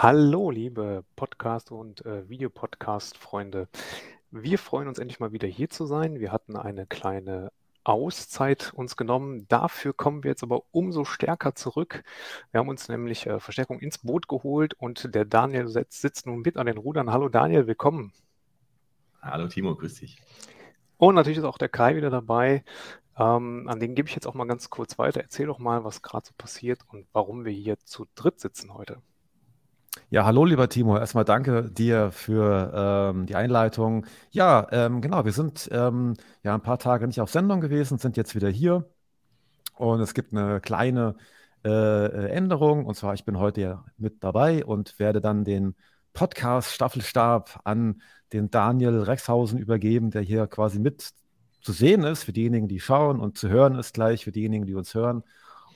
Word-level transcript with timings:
Hallo, 0.00 0.52
liebe 0.52 1.04
Podcast- 1.16 1.72
und 1.72 2.06
äh, 2.06 2.28
Videopodcast-Freunde. 2.28 3.68
Wir 4.30 4.58
freuen 4.58 4.86
uns 4.86 5.00
endlich 5.00 5.18
mal 5.18 5.32
wieder 5.32 5.48
hier 5.48 5.70
zu 5.70 5.86
sein. 5.86 6.20
Wir 6.20 6.30
hatten 6.30 6.56
eine 6.56 6.86
kleine 6.86 7.50
Auszeit 7.82 8.72
uns 8.74 8.96
genommen. 8.96 9.46
Dafür 9.48 9.94
kommen 9.94 10.22
wir 10.22 10.30
jetzt 10.30 10.42
aber 10.42 10.62
umso 10.70 11.04
stärker 11.04 11.54
zurück. 11.54 12.04
Wir 12.52 12.60
haben 12.60 12.68
uns 12.68 12.88
nämlich 12.88 13.26
äh, 13.26 13.40
Verstärkung 13.40 13.80
ins 13.80 13.98
Boot 13.98 14.28
geholt 14.28 14.74
und 14.74 15.14
der 15.14 15.24
Daniel 15.24 15.66
sitzt, 15.66 16.00
sitzt 16.00 16.26
nun 16.26 16.42
mit 16.42 16.58
an 16.58 16.66
den 16.66 16.78
Rudern. 16.78 17.10
Hallo 17.10 17.28
Daniel, 17.28 17.66
willkommen. 17.66 18.12
Hallo 19.20 19.48
Timo, 19.48 19.74
grüß 19.74 20.00
dich. 20.00 20.18
Und 20.98 21.14
natürlich 21.14 21.38
ist 21.38 21.44
auch 21.44 21.58
der 21.58 21.70
Kai 21.70 21.96
wieder 21.96 22.10
dabei. 22.10 22.62
Ähm, 23.18 23.66
an 23.68 23.80
den 23.80 23.94
gebe 23.94 24.08
ich 24.08 24.14
jetzt 24.14 24.26
auch 24.26 24.34
mal 24.34 24.46
ganz 24.46 24.70
kurz 24.70 24.98
weiter. 24.98 25.20
Erzähl 25.20 25.46
doch 25.46 25.58
mal, 25.58 25.84
was 25.84 26.02
gerade 26.02 26.26
so 26.26 26.32
passiert 26.38 26.80
und 26.88 27.06
warum 27.12 27.44
wir 27.44 27.52
hier 27.52 27.78
zu 27.80 28.06
dritt 28.14 28.38
sitzen 28.38 28.74
heute. 28.74 29.02
Ja, 30.10 30.24
hallo 30.24 30.44
lieber 30.44 30.68
Timo, 30.68 30.96
erstmal 30.96 31.24
danke 31.24 31.70
dir 31.70 32.12
für 32.12 32.72
ähm, 32.74 33.26
die 33.26 33.34
Einleitung. 33.34 34.06
Ja, 34.30 34.66
ähm, 34.70 35.00
genau, 35.00 35.24
wir 35.24 35.32
sind 35.32 35.68
ähm, 35.72 36.14
ja 36.42 36.54
ein 36.54 36.62
paar 36.62 36.78
Tage 36.78 37.06
nicht 37.06 37.20
auf 37.20 37.30
Sendung 37.30 37.60
gewesen, 37.60 37.98
sind 37.98 38.16
jetzt 38.16 38.34
wieder 38.34 38.48
hier 38.48 38.88
und 39.76 40.00
es 40.00 40.14
gibt 40.14 40.32
eine 40.32 40.60
kleine 40.60 41.16
äh, 41.64 41.68
äh 41.70 42.28
Änderung 42.30 42.86
und 42.86 42.94
zwar 42.94 43.14
ich 43.14 43.24
bin 43.24 43.38
heute 43.38 43.60
ja 43.60 43.84
mit 43.96 44.22
dabei 44.22 44.64
und 44.64 44.98
werde 44.98 45.20
dann 45.20 45.44
den 45.44 45.74
Podcast 46.12 46.72
Staffelstab 46.72 47.60
an 47.64 48.00
den 48.32 48.50
Daniel 48.50 49.02
Rexhausen 49.02 49.58
übergeben, 49.58 50.10
der 50.10 50.22
hier 50.22 50.46
quasi 50.46 50.78
mit 50.78 51.10
zu 51.60 51.72
sehen 51.72 52.04
ist 52.04 52.24
für 52.24 52.32
diejenigen, 52.32 52.68
die 52.68 52.80
schauen 52.80 53.20
und 53.20 53.36
zu 53.36 53.48
hören 53.48 53.78
ist 53.78 53.94
gleich 53.94 54.24
für 54.24 54.32
diejenigen, 54.32 54.66
die 54.66 54.74
uns 54.74 54.94
hören 54.94 55.22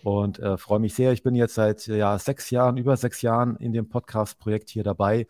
und 0.02 0.38
äh, 0.38 0.56
freue 0.56 0.80
mich 0.80 0.94
sehr. 0.94 1.12
Ich 1.12 1.22
bin 1.22 1.34
jetzt 1.34 1.54
seit 1.54 1.86
ja, 1.86 2.18
sechs 2.18 2.50
Jahren, 2.50 2.76
über 2.76 2.96
sechs 2.96 3.22
Jahren 3.22 3.56
in 3.56 3.72
dem 3.72 3.88
Podcast-Projekt 3.88 4.70
hier 4.70 4.84
dabei, 4.84 5.26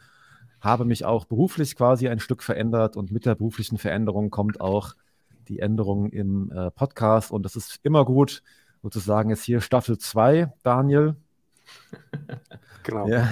habe 0.60 0.84
mich 0.84 1.04
auch 1.04 1.24
beruflich 1.24 1.76
quasi 1.76 2.08
ein 2.08 2.20
Stück 2.20 2.42
verändert 2.42 2.96
und 2.96 3.10
mit 3.10 3.26
der 3.26 3.34
beruflichen 3.34 3.78
Veränderung 3.78 4.30
kommt 4.30 4.60
auch 4.60 4.94
die 5.48 5.58
Änderung 5.58 6.10
im 6.10 6.50
äh, 6.52 6.70
Podcast 6.70 7.32
und 7.32 7.42
das 7.42 7.56
ist 7.56 7.80
immer 7.82 8.04
gut. 8.04 8.42
Sozusagen 8.82 9.30
ist 9.30 9.44
hier 9.44 9.60
Staffel 9.60 9.98
2, 9.98 10.52
Daniel. 10.62 11.16
Genau. 12.82 13.06
Ja. 13.06 13.28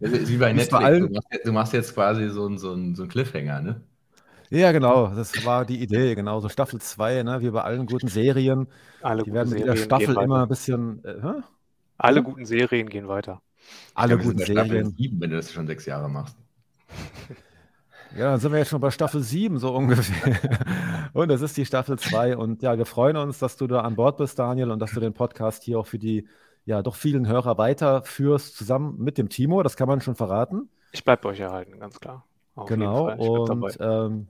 Wie 0.00 0.36
bei 0.36 0.52
Netflix. 0.52 0.98
Du 0.98 1.08
machst, 1.08 1.38
du 1.44 1.52
machst, 1.52 1.72
jetzt 1.72 1.94
quasi 1.94 2.28
so 2.28 2.46
einen 2.46 2.58
so 2.58 2.74
so 2.94 3.04
ein 3.04 3.08
Cliffhanger, 3.08 3.60
ne? 3.60 3.80
Ja, 4.52 4.70
genau, 4.70 5.06
das 5.06 5.46
war 5.46 5.64
die 5.64 5.80
Idee, 5.80 6.14
genau. 6.14 6.40
So 6.40 6.50
Staffel 6.50 6.78
2, 6.78 7.22
ne? 7.22 7.40
wie 7.40 7.50
bei 7.50 7.62
allen 7.62 7.86
guten 7.86 8.08
Serien. 8.08 8.68
Alle 9.00 9.22
die 9.22 9.32
werden 9.32 9.48
mit 9.48 9.60
jeder 9.60 9.76
Staffel 9.76 10.14
immer 10.20 10.42
ein 10.42 10.48
bisschen. 10.48 11.02
Äh, 11.06 11.40
Alle 11.96 12.16
ja? 12.16 12.22
guten 12.22 12.44
Serien 12.44 12.90
gehen 12.90 13.08
weiter. 13.08 13.40
Alle 13.94 14.18
guten 14.18 14.38
Serien. 14.38 14.94
7, 14.94 15.20
wenn 15.22 15.30
du 15.30 15.36
das 15.36 15.50
schon 15.50 15.66
sechs 15.66 15.86
Jahre 15.86 16.08
machst. 16.08 16.36
Ja, 18.14 18.32
dann 18.32 18.40
sind 18.40 18.52
wir 18.52 18.58
jetzt 18.58 18.68
schon 18.68 18.82
bei 18.82 18.90
Staffel 18.90 19.22
7, 19.22 19.56
so 19.58 19.74
ungefähr. 19.74 20.38
und 21.14 21.30
das 21.30 21.40
ist 21.40 21.56
die 21.56 21.64
Staffel 21.64 21.98
2. 21.98 22.36
Und 22.36 22.62
ja, 22.62 22.76
wir 22.76 22.84
freuen 22.84 23.16
uns, 23.16 23.38
dass 23.38 23.56
du 23.56 23.66
da 23.66 23.80
an 23.80 23.96
Bord 23.96 24.18
bist, 24.18 24.38
Daniel, 24.38 24.70
und 24.70 24.80
dass 24.80 24.92
du 24.92 25.00
den 25.00 25.14
Podcast 25.14 25.62
hier 25.62 25.78
auch 25.78 25.86
für 25.86 25.98
die 25.98 26.28
ja 26.66 26.82
doch 26.82 26.94
vielen 26.94 27.26
Hörer 27.26 27.56
weiterführst, 27.56 28.54
zusammen 28.54 28.96
mit 28.98 29.16
dem 29.16 29.30
Timo. 29.30 29.62
Das 29.62 29.78
kann 29.78 29.88
man 29.88 30.02
schon 30.02 30.14
verraten. 30.14 30.68
Ich 30.92 31.04
bleibe 31.04 31.26
euch 31.26 31.40
erhalten, 31.40 31.80
ganz 31.80 32.00
klar. 32.00 32.26
Auf 32.54 32.68
genau. 32.68 33.10
Und 33.14 33.78
ähm, 33.80 34.28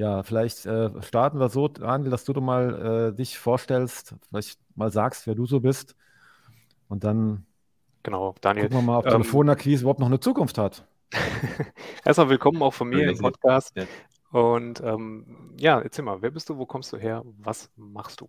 ja, 0.00 0.22
vielleicht 0.22 0.64
äh, 0.64 0.90
starten 1.02 1.38
wir 1.38 1.50
so, 1.50 1.68
Daniel, 1.68 2.10
dass 2.10 2.24
du 2.24 2.32
doch 2.32 2.40
mal 2.40 3.10
äh, 3.12 3.14
dich 3.14 3.38
vorstellst, 3.38 4.14
vielleicht 4.30 4.58
mal 4.74 4.90
sagst, 4.90 5.26
wer 5.26 5.34
du 5.34 5.44
so 5.44 5.60
bist. 5.60 5.94
Und 6.88 7.04
dann 7.04 7.44
genau, 8.02 8.34
Daniel, 8.40 8.70
gucken 8.70 8.78
wir 8.78 8.82
mal, 8.82 8.98
ob 9.00 9.04
ähm, 9.04 9.12
Telefonakquise 9.12 9.82
überhaupt 9.82 10.00
noch 10.00 10.06
eine 10.06 10.18
Zukunft 10.18 10.56
hat. 10.56 10.86
Erstmal 12.06 12.30
willkommen 12.30 12.62
auch 12.62 12.72
von 12.72 12.88
mir 12.88 13.10
im 13.10 13.18
Podcast. 13.18 13.76
Ja. 13.76 13.84
Und 14.30 14.80
ähm, 14.80 15.54
ja, 15.58 15.78
erzähl 15.78 16.06
mal, 16.06 16.22
wer 16.22 16.30
bist 16.30 16.48
du, 16.48 16.56
wo 16.56 16.64
kommst 16.64 16.94
du 16.94 16.96
her, 16.96 17.22
was 17.36 17.70
machst 17.76 18.22
du? 18.22 18.28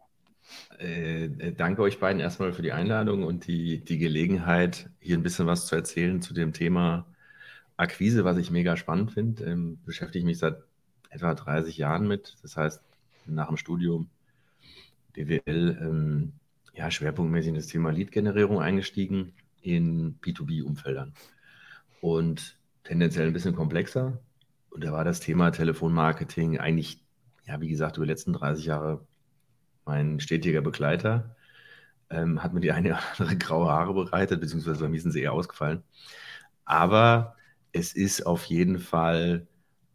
Äh, 0.78 1.24
äh, 1.24 1.53
danke 1.53 1.84
euch 1.84 2.01
beiden 2.01 2.19
erstmal 2.19 2.51
für 2.51 2.63
die 2.63 2.74
Einladung 2.74 3.24
und 3.24 3.47
die, 3.47 3.81
die 3.81 3.97
Gelegenheit, 3.97 4.90
hier 5.00 5.18
ein 5.18 5.24
bisschen 5.24 5.47
was 5.47 5.68
zu 5.68 5.75
erzählen 5.78 6.22
zu 6.22 6.34
dem 6.34 6.51
Thema 6.51 7.06
Akquise, 7.78 8.25
was 8.25 8.35
ich 8.35 8.51
mega 8.51 8.75
spannend 8.75 9.13
finde. 9.13 9.45
Ähm, 9.45 9.79
beschäftige 9.85 10.25
mich 10.25 10.40
seit 10.40 10.57
etwa 11.11 11.35
30 11.35 11.77
Jahren 11.77 12.07
mit. 12.07 12.38
Das 12.41 12.57
heißt, 12.57 12.81
nach 13.27 13.47
dem 13.47 13.57
Studium 13.57 14.09
BWL 15.13 15.77
ähm, 15.81 16.33
ja, 16.73 16.89
schwerpunktmäßig 16.89 17.49
in 17.49 17.55
das 17.55 17.67
Thema 17.67 17.91
Lead-Generierung 17.91 18.59
eingestiegen 18.59 19.33
in 19.61 20.19
B2B-Umfeldern. 20.21 21.13
Und 22.00 22.57
tendenziell 22.83 23.27
ein 23.27 23.33
bisschen 23.33 23.55
komplexer. 23.55 24.19
Und 24.69 24.83
da 24.83 24.91
war 24.91 25.03
das 25.03 25.19
Thema 25.19 25.51
Telefonmarketing 25.51 26.59
eigentlich, 26.59 27.03
ja, 27.45 27.59
wie 27.61 27.69
gesagt, 27.69 27.97
über 27.97 28.05
die 28.05 28.11
letzten 28.11 28.33
30 28.33 28.66
Jahre 28.66 29.05
mein 29.85 30.19
stetiger 30.19 30.61
Begleiter. 30.61 31.35
Ähm, 32.09 32.41
hat 32.41 32.53
mir 32.53 32.61
die 32.61 32.71
eine 32.71 32.89
oder 32.89 33.00
andere 33.11 33.38
graue 33.38 33.69
Haare 33.69 33.94
bereitet, 33.94 34.39
beziehungsweise 34.39 34.79
bei 34.79 34.89
mir 34.89 35.01
sind 35.01 35.11
sie 35.11 35.21
eher 35.21 35.33
ausgefallen. 35.33 35.83
Aber 36.66 37.35
es 37.73 37.94
ist 37.94 38.25
auf 38.25 38.45
jeden 38.45 38.79
Fall 38.79 39.47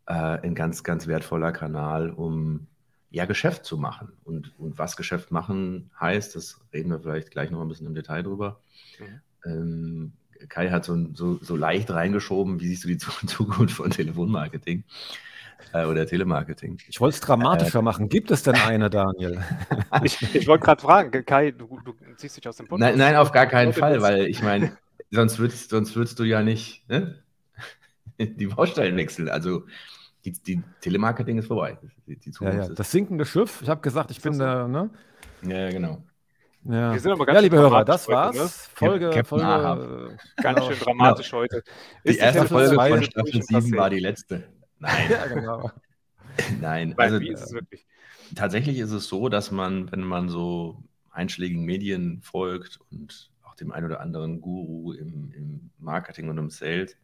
äh, 0.06 0.12
ein 0.12 0.54
ganz, 0.54 0.84
ganz 0.84 1.06
wertvoller 1.06 1.52
Kanal, 1.52 2.10
um 2.10 2.66
ja 3.10 3.24
Geschäft 3.24 3.64
zu 3.64 3.76
machen. 3.76 4.12
Und, 4.24 4.52
und 4.58 4.78
was 4.78 4.96
Geschäft 4.96 5.30
machen 5.30 5.90
heißt, 6.00 6.36
das 6.36 6.60
reden 6.72 6.90
wir 6.90 7.00
vielleicht 7.00 7.30
gleich 7.30 7.50
noch 7.50 7.60
ein 7.60 7.68
bisschen 7.68 7.86
im 7.86 7.94
Detail 7.94 8.22
drüber. 8.22 8.60
Mhm. 8.98 9.20
Ähm, 9.44 10.12
Kai 10.48 10.70
hat 10.70 10.84
so, 10.84 10.96
so, 11.14 11.38
so 11.42 11.56
leicht 11.56 11.90
reingeschoben, 11.90 12.60
wie 12.60 12.68
siehst 12.68 12.84
du 12.84 12.88
die 12.88 12.98
Zukunft 13.26 13.74
von 13.74 13.90
Telefonmarketing 13.90 14.84
äh, 15.72 15.86
oder 15.86 16.06
Telemarketing? 16.06 16.78
Ich 16.88 17.00
wollte 17.00 17.14
es 17.14 17.20
dramatischer 17.20 17.78
äh, 17.78 17.82
machen. 17.82 18.08
Gibt 18.08 18.30
es 18.30 18.42
denn 18.42 18.54
eine, 18.56 18.90
Daniel? 18.90 19.42
ich, 20.02 20.34
ich 20.34 20.46
wollte 20.46 20.64
gerade 20.64 20.82
fragen, 20.82 21.24
Kai, 21.24 21.52
du, 21.52 21.80
du, 21.84 21.94
ziehst 22.16 22.36
dich 22.36 22.46
aus 22.46 22.56
dem 22.56 22.66
Podcast. 22.66 22.96
Nein, 22.96 22.98
nein 22.98 23.16
auf 23.16 23.32
gar 23.32 23.46
keinen 23.46 23.72
Fall, 23.72 24.02
weil 24.02 24.26
ich 24.26 24.42
meine, 24.42 24.76
sonst 25.10 25.38
würdest, 25.38 25.70
sonst 25.70 25.96
würdest 25.96 26.18
du 26.18 26.24
ja 26.24 26.42
nicht 26.42 26.88
ne? 26.88 27.22
die 28.18 28.46
Baustellen 28.46 28.96
wechseln. 28.96 29.28
Also 29.28 29.64
die, 30.26 30.32
die 30.32 30.62
Telemarketing 30.80 31.38
ist 31.38 31.46
vorbei. 31.46 31.78
Die, 32.06 32.16
die 32.16 32.32
ja, 32.40 32.54
ja. 32.54 32.68
Das 32.68 32.90
sinkende 32.90 33.24
Schiff, 33.24 33.62
ich 33.62 33.68
habe 33.68 33.80
gesagt, 33.80 34.10
ich 34.10 34.20
bin 34.20 34.38
der, 34.38 34.66
ne? 34.66 34.90
Ja, 35.42 35.70
genau. 35.70 36.02
Ja. 36.64 36.92
Wir 36.92 37.00
sind 37.00 37.12
aber 37.12 37.26
ganz 37.26 37.36
ja, 37.36 37.40
liebe 37.42 37.56
Hörer, 37.56 37.84
das 37.84 38.08
war's. 38.08 38.34
Heute, 38.34 38.44
ne? 38.44 38.50
Folge, 38.74 39.10
Cap 39.10 39.26
Folge 39.28 40.18
äh, 40.36 40.42
ganz 40.42 40.64
schön 40.64 40.78
dramatisch 40.80 41.30
genau. 41.30 41.42
heute. 41.42 41.62
Ist 42.02 42.16
die 42.16 42.20
erste 42.20 42.46
Folge 42.46 42.74
von 42.74 43.02
Staffel 43.04 43.42
7 43.42 43.76
war 43.76 43.90
die 43.90 44.00
letzte. 44.00 44.48
Nein. 44.80 44.92
ja, 45.10 45.26
genau. 45.28 45.70
Nein, 46.60 46.94
also 46.96 47.20
wie 47.20 47.30
ist 47.30 47.42
es 47.42 47.52
wirklich? 47.52 47.86
Tatsächlich 48.34 48.78
ist 48.78 48.90
es 48.90 49.06
so, 49.06 49.28
dass 49.28 49.52
man, 49.52 49.92
wenn 49.92 50.02
man 50.02 50.28
so 50.28 50.82
einschlägigen 51.12 51.64
Medien 51.64 52.20
folgt 52.22 52.80
und 52.90 53.30
auch 53.44 53.54
dem 53.54 53.70
einen 53.70 53.86
oder 53.86 54.00
anderen 54.00 54.40
Guru 54.40 54.92
im, 54.92 55.30
im 55.32 55.70
Marketing 55.78 56.28
und 56.28 56.38
im 56.38 56.50
Sales, 56.50 56.96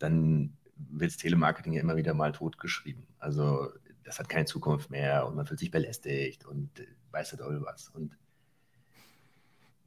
dann 0.00 0.56
wird 0.76 1.10
das 1.10 1.16
Telemarketing 1.16 1.72
ja 1.72 1.80
immer 1.80 1.96
wieder 1.96 2.14
mal 2.14 2.32
totgeschrieben. 2.32 3.06
Also 3.18 3.70
das 4.04 4.18
hat 4.18 4.28
keine 4.28 4.44
Zukunft 4.44 4.90
mehr 4.90 5.26
und 5.26 5.34
man 5.34 5.46
fühlt 5.46 5.60
sich 5.60 5.70
belästigt 5.70 6.44
und 6.44 6.78
äh, 6.78 6.86
weiß 7.10 7.32
nicht 7.32 7.40
doll 7.40 7.62
was. 7.64 7.88
Und 7.88 8.16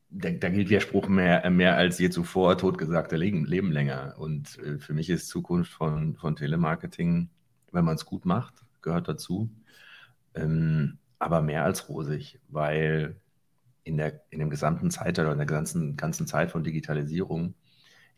da, 0.09 0.29
da, 0.31 0.49
gilt 0.49 0.71
der 0.71 0.79
Spruch 0.79 1.07
mehr, 1.07 1.47
mehr 1.49 1.77
als 1.77 1.99
je 1.99 2.09
zuvor, 2.09 2.57
totgesagte 2.57 3.15
Leben, 3.15 3.45
Leben 3.45 3.71
länger. 3.71 4.15
Und 4.17 4.57
äh, 4.59 4.79
für 4.79 4.93
mich 4.93 5.09
ist 5.09 5.29
Zukunft 5.29 5.71
von, 5.71 6.15
von 6.15 6.35
Telemarketing, 6.35 7.29
wenn 7.71 7.85
man 7.85 7.95
es 7.95 8.05
gut 8.05 8.25
macht, 8.25 8.65
gehört 8.81 9.07
dazu, 9.07 9.49
ähm, 10.33 10.97
aber 11.19 11.41
mehr 11.41 11.63
als 11.63 11.89
rosig, 11.89 12.39
weil 12.47 13.15
in, 13.83 13.97
der, 13.97 14.21
in 14.29 14.39
dem 14.39 14.49
gesamten 14.49 14.89
Zeitalter, 14.91 15.31
in 15.31 15.37
der 15.37 15.47
ganzen, 15.47 15.95
ganzen 15.95 16.27
Zeit 16.27 16.51
von 16.51 16.63
Digitalisierung 16.63 17.55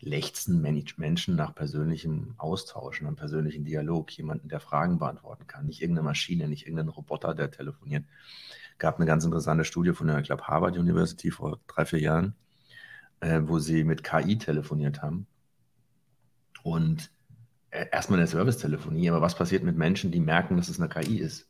lechzen 0.02 0.62
Menschen 0.62 1.36
nach 1.36 1.54
persönlichem 1.54 2.34
Austausch, 2.38 3.02
einem 3.02 3.16
persönlichen 3.16 3.66
Dialog, 3.66 4.12
jemanden, 4.12 4.50
der 4.50 4.60
Fragen 4.60 5.00
beantworten 5.00 5.48
kann, 5.48 5.68
nicht 5.68 5.82
irgendeine 5.82 6.06
Maschine, 6.06 6.48
nicht 6.48 6.66
irgendein 6.66 6.90
Roboter, 6.90 7.36
der 7.36 7.52
telefoniert. 7.52 8.06
Gab 8.78 8.98
eine 8.98 9.06
ganz 9.06 9.24
interessante 9.24 9.64
Studie 9.64 9.94
von 9.94 10.08
der, 10.08 10.20
ich 10.20 10.26
glaube, 10.26 10.48
Harvard 10.48 10.78
University 10.78 11.30
vor 11.30 11.60
drei, 11.68 11.86
vier 11.86 12.00
Jahren, 12.00 12.36
äh, 13.20 13.42
wo 13.44 13.60
sie 13.60 13.84
mit 13.84 14.04
KI 14.04 14.38
telefoniert 14.38 15.02
haben. 15.02 15.28
Und 16.64 17.12
äh, 17.70 17.86
erstmal 17.92 18.20
eine 18.20 18.28
Service-Telefonie, 18.28 19.10
aber 19.10 19.22
was 19.22 19.36
passiert 19.36 19.64
mit 19.64 19.78
Menschen, 19.78 20.12
die 20.12 20.20
merken, 20.20 20.58
dass 20.58 20.70
es 20.70 20.80
eine 20.80 20.90
KI 20.90 21.20
ist? 21.20 21.48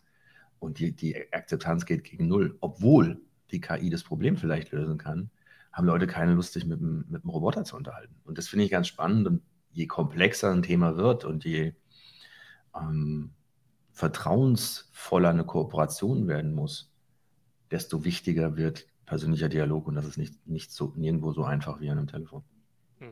Und 0.59 0.79
die, 0.79 0.91
die 0.91 1.33
Akzeptanz 1.33 1.85
geht 1.85 2.03
gegen 2.03 2.27
Null, 2.27 2.57
obwohl 2.61 3.21
die 3.51 3.61
KI 3.61 3.89
das 3.89 4.03
Problem 4.03 4.37
vielleicht 4.37 4.71
lösen 4.71 4.97
kann 4.97 5.31
haben 5.71 5.85
Leute 5.85 6.07
keine 6.07 6.33
Lust, 6.33 6.53
sich 6.53 6.65
mit, 6.65 6.81
mit 6.81 7.23
einem 7.23 7.29
Roboter 7.29 7.63
zu 7.63 7.75
unterhalten. 7.75 8.15
Und 8.25 8.37
das 8.37 8.47
finde 8.47 8.65
ich 8.65 8.71
ganz 8.71 8.87
spannend. 8.87 9.27
Und 9.27 9.41
je 9.71 9.87
komplexer 9.87 10.51
ein 10.51 10.63
Thema 10.63 10.97
wird 10.97 11.23
und 11.23 11.45
je 11.45 11.73
ähm, 12.75 13.31
vertrauensvoller 13.91 15.29
eine 15.29 15.45
Kooperation 15.45 16.27
werden 16.27 16.53
muss, 16.53 16.91
desto 17.69 18.03
wichtiger 18.03 18.57
wird 18.57 18.87
persönlicher 19.05 19.49
Dialog 19.49 19.87
und 19.87 19.95
das 19.95 20.05
ist 20.05 20.17
nicht, 20.17 20.47
nicht 20.47 20.71
so 20.71 20.93
nirgendwo 20.95 21.33
so 21.33 21.43
einfach 21.43 21.81
wie 21.81 21.89
an 21.89 21.97
einem 21.97 22.07
Telefon. 22.07 22.43
Hm. 22.99 23.09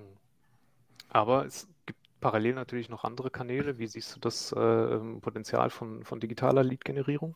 Aber 1.09 1.45
es 1.45 1.67
gibt 1.85 2.00
parallel 2.21 2.53
natürlich 2.53 2.89
noch 2.89 3.03
andere 3.03 3.29
Kanäle. 3.29 3.77
Wie 3.79 3.88
siehst 3.88 4.15
du 4.15 4.19
das 4.19 4.51
äh, 4.51 5.00
Potenzial 5.21 5.69
von, 5.69 6.03
von 6.03 6.19
digitaler 6.19 6.63
Lead-Generierung? 6.63 7.35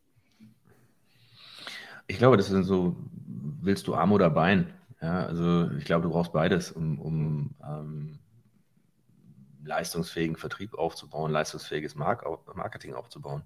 Ich 2.07 2.17
glaube, 2.17 2.37
das 2.37 2.47
sind 2.47 2.63
so, 2.63 2.95
willst 3.61 3.87
du 3.87 3.95
Arm 3.95 4.11
oder 4.11 4.29
Bein? 4.29 4.73
Ja, 5.03 5.25
also 5.25 5.69
ich 5.71 5.83
glaube, 5.83 6.03
du 6.03 6.09
brauchst 6.11 6.31
beides, 6.31 6.71
um, 6.71 6.97
um 6.97 7.55
ähm, 7.61 8.19
leistungsfähigen 9.65 10.37
Vertrieb 10.37 10.75
aufzubauen, 10.75 11.29
leistungsfähiges 11.29 11.95
Mark 11.95 12.23
Marketing 12.55 12.93
aufzubauen. 12.93 13.43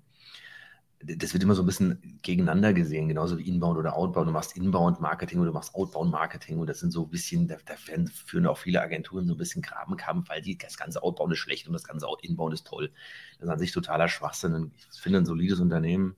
Das 1.01 1.33
wird 1.33 1.41
immer 1.41 1.55
so 1.55 1.63
ein 1.63 1.65
bisschen 1.65 2.19
gegeneinander 2.21 2.73
gesehen, 2.73 3.07
genauso 3.07 3.39
wie 3.39 3.47
Inbound 3.47 3.79
oder 3.79 3.95
Outbound. 3.95 4.27
Du 4.27 4.31
machst 4.31 4.55
Inbound-Marketing 4.55 5.39
oder 5.39 5.47
du 5.47 5.53
machst 5.53 5.73
Outbound-Marketing 5.73 6.59
und 6.59 6.67
das 6.67 6.79
sind 6.79 6.91
so 6.91 7.05
ein 7.05 7.09
bisschen, 7.09 7.47
da, 7.47 7.57
da 7.65 7.75
führen 7.75 8.45
auch 8.45 8.59
viele 8.59 8.79
Agenturen 8.81 9.25
so 9.25 9.33
ein 9.33 9.37
bisschen 9.37 9.63
Grabenkampf, 9.63 10.29
weil 10.29 10.43
die, 10.43 10.59
das 10.59 10.77
ganze 10.77 11.01
Outbound 11.01 11.33
ist 11.33 11.39
schlecht 11.39 11.65
und 11.65 11.73
das 11.73 11.85
ganze 11.85 12.07
Inbound 12.21 12.53
ist 12.53 12.67
toll. 12.67 12.91
Das 13.39 13.47
ist 13.47 13.49
an 13.49 13.59
sich 13.59 13.71
totaler 13.71 14.09
Schwachsinn. 14.09 14.53
Und 14.53 14.73
ich 14.75 15.01
finde, 15.01 15.19
ein 15.19 15.25
solides 15.25 15.59
Unternehmen 15.59 16.15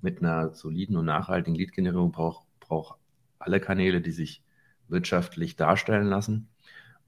mit 0.00 0.20
einer 0.20 0.54
soliden 0.54 0.96
und 0.96 1.04
nachhaltigen 1.04 1.54
Lead-Generierung 1.56 2.10
braucht, 2.10 2.46
braucht 2.60 2.98
alle 3.38 3.60
Kanäle, 3.60 4.00
die 4.00 4.12
sich 4.12 4.42
wirtschaftlich 4.92 5.56
darstellen 5.56 6.06
lassen. 6.06 6.48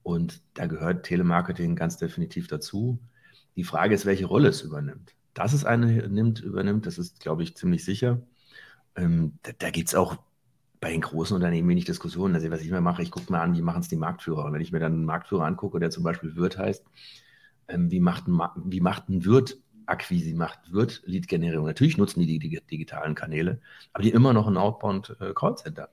Und 0.02 0.42
da 0.54 0.66
gehört 0.66 1.06
Telemarketing 1.06 1.76
ganz 1.76 1.96
definitiv 1.96 2.48
dazu. 2.48 2.98
Die 3.56 3.64
Frage 3.64 3.94
ist, 3.94 4.06
welche 4.06 4.26
Rolle 4.26 4.48
es 4.48 4.62
übernimmt. 4.62 5.14
Dass 5.32 5.52
es 5.52 5.64
eine 5.64 6.08
nimmt, 6.08 6.40
übernimmt, 6.40 6.86
das 6.86 6.98
ist, 6.98 7.20
glaube 7.20 7.42
ich, 7.42 7.56
ziemlich 7.56 7.84
sicher. 7.84 8.20
Ähm, 8.96 9.38
da 9.42 9.52
da 9.58 9.70
gibt 9.70 9.88
es 9.88 9.94
auch 9.94 10.16
bei 10.80 10.90
den 10.90 11.00
großen 11.00 11.34
Unternehmen 11.34 11.68
wenig 11.68 11.86
Diskussionen. 11.86 12.34
Also, 12.34 12.50
was 12.50 12.60
ich 12.60 12.68
immer 12.68 12.80
mache, 12.80 13.02
ich 13.02 13.10
gucke 13.10 13.32
mal 13.32 13.40
an, 13.40 13.56
wie 13.56 13.62
machen 13.62 13.80
es 13.80 13.88
die 13.88 13.96
Marktführer. 13.96 14.44
Und 14.44 14.52
wenn 14.52 14.60
ich 14.60 14.72
mir 14.72 14.80
dann 14.80 14.92
einen 14.92 15.04
Marktführer 15.04 15.46
angucke, 15.46 15.80
der 15.80 15.90
zum 15.90 16.02
Beispiel 16.02 16.36
Wirt 16.36 16.58
heißt, 16.58 16.84
ähm, 17.68 17.90
wie, 17.90 18.00
macht 18.00 18.28
ein, 18.28 18.40
wie 18.66 18.80
macht 18.80 19.08
ein 19.08 19.24
Wirt 19.24 19.58
Akquise 19.86 20.34
macht, 20.34 20.72
wird 20.72 21.02
Lead-Generierung. 21.04 21.66
Natürlich 21.66 21.98
nutzen 21.98 22.20
die 22.20 22.38
die 22.38 22.60
digitalen 22.70 23.14
Kanäle, 23.14 23.60
aber 23.92 24.02
die 24.02 24.10
immer 24.10 24.32
noch 24.32 24.46
ein 24.46 24.56
Outbound-Callcenter, 24.56 25.84
äh, 25.84 25.88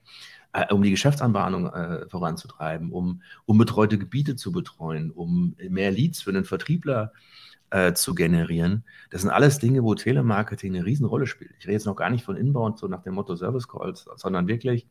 äh, 0.54 0.74
um 0.74 0.82
die 0.82 0.92
Geschäftsanbahnung 0.92 1.68
äh, 1.68 2.10
voranzutreiben, 2.10 2.92
um, 2.92 3.22
um 3.46 3.58
betreute 3.58 3.98
Gebiete 3.98 4.36
zu 4.36 4.52
betreuen, 4.52 5.12
um 5.12 5.56
mehr 5.70 5.92
Leads 5.92 6.22
für 6.22 6.34
den 6.34 6.46
Vertriebler 6.46 7.14
äh, 7.72 7.94
zu 7.94 8.14
generieren. 8.14 8.84
Das 9.10 9.22
sind 9.22 9.32
alles 9.32 9.60
Dinge, 9.60 9.84
wo 9.84 9.96
Telemarketing 9.96 10.76
eine 10.76 10.86
Riesenrolle 10.86 11.26
spielt. 11.26 11.52
Ich 11.58 11.66
rede 11.66 11.74
jetzt 11.74 11.86
noch 11.86 11.96
gar 11.96 12.10
nicht 12.10 12.26
von 12.26 12.36
Inbound, 12.36 12.78
so 12.78 12.88
nach 12.88 13.04
dem 13.04 13.16
Motto 13.16 13.36
Service 13.36 13.68
Calls, 13.68 14.06
sondern 14.16 14.48
wirklich 14.48 14.88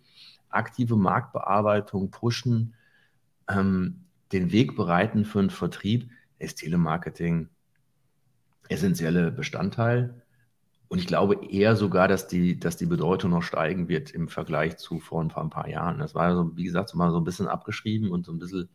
aktive 0.49 0.97
Marktbearbeitung, 0.97 2.11
pushen, 2.11 2.75
ähm, 3.49 4.05
den 4.33 4.53
Weg 4.53 4.77
bereiten 4.77 5.25
für 5.25 5.41
einen 5.41 5.51
Vertrieb, 5.51 6.11
ist 6.39 6.59
Telemarketing 6.59 7.49
essentielle 8.69 9.31
Bestandteil. 9.31 10.19
Und 10.91 10.99
ich 10.99 11.07
glaube 11.07 11.47
eher 11.47 11.77
sogar, 11.77 12.09
dass 12.09 12.27
die, 12.27 12.59
dass 12.59 12.77
die 12.77 12.87
Bedeutung 12.87 13.31
noch 13.31 13.45
steigen 13.45 13.89
wird 13.89 14.11
im 14.11 14.27
Vergleich 14.27 14.77
zu 14.77 14.99
vor 14.99 15.23
ein 15.23 15.29
paar, 15.29 15.45
ein 15.45 15.49
paar 15.51 15.69
Jahren. 15.69 16.01
Das 16.01 16.17
war 16.17 16.35
so, 16.35 16.57
wie 16.57 16.65
gesagt, 16.65 16.89
so 16.89 16.99
mal 16.99 17.13
so 17.13 17.19
ein 17.19 17.23
bisschen 17.23 17.47
abgeschrieben 17.47 18.11
und 18.11 18.27
so 18.27 18.33
ein 18.33 18.41
bisschen, 18.41 18.69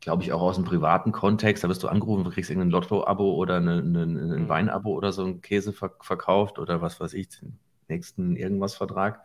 glaube 0.00 0.22
ich, 0.22 0.32
auch 0.32 0.40
aus 0.40 0.56
dem 0.56 0.64
privaten 0.64 1.12
Kontext. 1.12 1.62
Da 1.62 1.68
wirst 1.68 1.82
du 1.82 1.88
angerufen, 1.88 2.24
du 2.24 2.30
kriegst 2.30 2.48
irgendein 2.48 2.70
Lotto-Abo 2.70 3.34
oder 3.34 3.56
eine, 3.58 3.76
eine, 3.80 4.04
ein 4.04 4.44
mhm. 4.44 4.48
Wein-Abo 4.48 4.90
oder 4.94 5.12
so 5.12 5.26
ein 5.26 5.42
Käse 5.42 5.74
verkauft 5.74 6.58
oder 6.58 6.80
was 6.80 6.98
weiß 6.98 7.12
ich, 7.12 7.28
den 7.28 7.58
nächsten 7.88 8.34
irgendwas 8.34 8.74
Vertrag. 8.74 9.20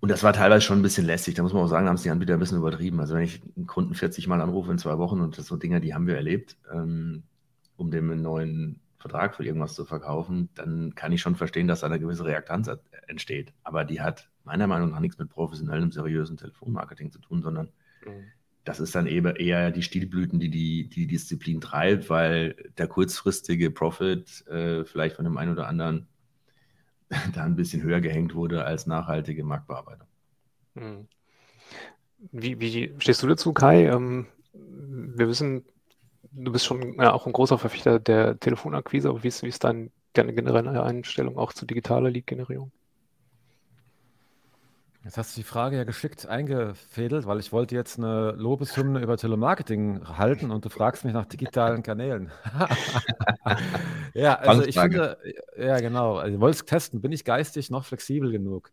Und 0.00 0.10
das 0.10 0.24
war 0.24 0.32
teilweise 0.32 0.62
schon 0.62 0.80
ein 0.80 0.82
bisschen 0.82 1.06
lästig. 1.06 1.36
Da 1.36 1.44
muss 1.44 1.52
man 1.52 1.62
auch 1.62 1.68
sagen, 1.68 1.86
da 1.86 1.90
haben 1.90 1.96
es 1.96 2.02
die 2.02 2.10
Anbieter 2.10 2.32
ein 2.32 2.40
bisschen 2.40 2.58
übertrieben. 2.58 2.98
Also 2.98 3.14
wenn 3.14 3.22
ich 3.22 3.42
einen 3.56 3.68
Kunden 3.68 3.94
40 3.94 4.26
Mal 4.26 4.40
anrufe 4.40 4.72
in 4.72 4.78
zwei 4.78 4.98
Wochen 4.98 5.20
und 5.20 5.38
das 5.38 5.46
so 5.46 5.54
Dinge, 5.54 5.80
die 5.80 5.94
haben 5.94 6.08
wir 6.08 6.16
erlebt, 6.16 6.56
ähm, 6.74 7.22
um 7.76 7.92
dem 7.92 8.10
einen 8.10 8.22
neuen 8.22 8.80
Vertrag 8.98 9.36
für 9.36 9.44
irgendwas 9.44 9.74
zu 9.74 9.84
verkaufen, 9.84 10.48
dann 10.54 10.94
kann 10.94 11.12
ich 11.12 11.20
schon 11.20 11.36
verstehen, 11.36 11.68
dass 11.68 11.80
da 11.80 11.86
eine 11.86 12.00
gewisse 12.00 12.24
Reaktanz 12.24 12.68
entsteht. 13.06 13.52
Aber 13.62 13.84
die 13.84 14.00
hat 14.00 14.28
meiner 14.44 14.66
Meinung 14.66 14.90
nach 14.90 15.00
nichts 15.00 15.18
mit 15.18 15.28
professionellem, 15.30 15.92
seriösen 15.92 16.36
Telefonmarketing 16.36 17.12
zu 17.12 17.20
tun, 17.20 17.42
sondern 17.42 17.70
mhm. 18.04 18.24
das 18.64 18.80
ist 18.80 18.94
dann 18.94 19.06
eben 19.06 19.36
eher 19.36 19.70
die 19.70 19.82
Stilblüten, 19.82 20.40
die 20.40 20.50
die, 20.50 20.88
die 20.88 21.06
Disziplin 21.06 21.60
treibt, 21.60 22.10
weil 22.10 22.56
der 22.76 22.88
kurzfristige 22.88 23.70
Profit 23.70 24.46
äh, 24.48 24.84
vielleicht 24.84 25.16
von 25.16 25.24
dem 25.24 25.36
einen 25.36 25.52
oder 25.52 25.68
anderen 25.68 26.08
da 27.34 27.44
ein 27.44 27.56
bisschen 27.56 27.82
höher 27.82 28.00
gehängt 28.00 28.34
wurde 28.34 28.64
als 28.64 28.86
nachhaltige 28.86 29.44
Marktbearbeitung. 29.44 30.08
Mhm. 30.74 31.06
Wie, 32.32 32.58
wie 32.58 32.92
stehst 32.98 33.22
du 33.22 33.28
dazu, 33.28 33.52
Kai? 33.52 33.86
Ähm, 33.86 34.26
wir 34.52 35.28
wissen, 35.28 35.64
du 36.32 36.52
bist 36.52 36.66
schon 36.66 36.94
ja, 36.94 37.12
auch 37.12 37.26
ein 37.26 37.32
großer 37.32 37.58
Verfechter 37.58 37.98
der 37.98 38.38
Telefonakquise, 38.38 39.08
aber 39.08 39.22
wie 39.22 39.28
ist, 39.28 39.42
wie 39.42 39.48
ist 39.48 39.64
dein, 39.64 39.90
deine 40.12 40.34
generelle 40.34 40.82
Einstellung 40.82 41.38
auch 41.38 41.52
zu 41.52 41.66
digitaler 41.66 42.10
Lead-Generierung? 42.10 42.70
Jetzt 45.04 45.16
hast 45.16 45.36
du 45.36 45.40
die 45.40 45.44
Frage 45.44 45.76
ja 45.76 45.84
geschickt 45.84 46.26
eingefädelt, 46.26 47.24
weil 47.26 47.38
ich 47.38 47.50
wollte 47.50 47.74
jetzt 47.74 47.98
eine 47.98 48.32
Lobeshymne 48.32 49.00
über 49.00 49.16
Telemarketing 49.16 50.06
halten 50.18 50.50
und 50.50 50.64
du 50.64 50.68
fragst 50.68 51.04
mich 51.04 51.14
nach 51.14 51.24
digitalen 51.24 51.82
Kanälen. 51.82 52.30
ja, 54.14 54.34
also 54.34 54.64
ich 54.64 54.78
finde, 54.78 55.16
ja 55.56 55.78
genau, 55.78 56.16
also, 56.16 56.34
ich 56.34 56.40
wollte 56.40 56.56
es 56.56 56.64
testen, 56.66 57.00
bin 57.00 57.12
ich 57.12 57.24
geistig 57.24 57.70
noch 57.70 57.86
flexibel 57.86 58.30
genug? 58.30 58.70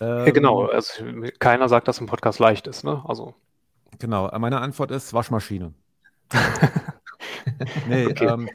Ähm, 0.00 0.26
ja, 0.26 0.32
genau, 0.32 0.66
also 0.66 1.04
keiner 1.38 1.68
sagt, 1.68 1.88
dass 1.88 2.00
ein 2.00 2.08
Podcast 2.08 2.40
leicht 2.40 2.66
ist, 2.66 2.84
ne? 2.84 3.02
Also. 3.06 3.34
Genau, 4.00 4.28
meine 4.38 4.60
Antwort 4.60 4.90
ist 4.90 5.14
Waschmaschine. 5.14 5.72
nee, 7.88 8.06
okay. 8.06 8.26
ähm, 8.26 8.48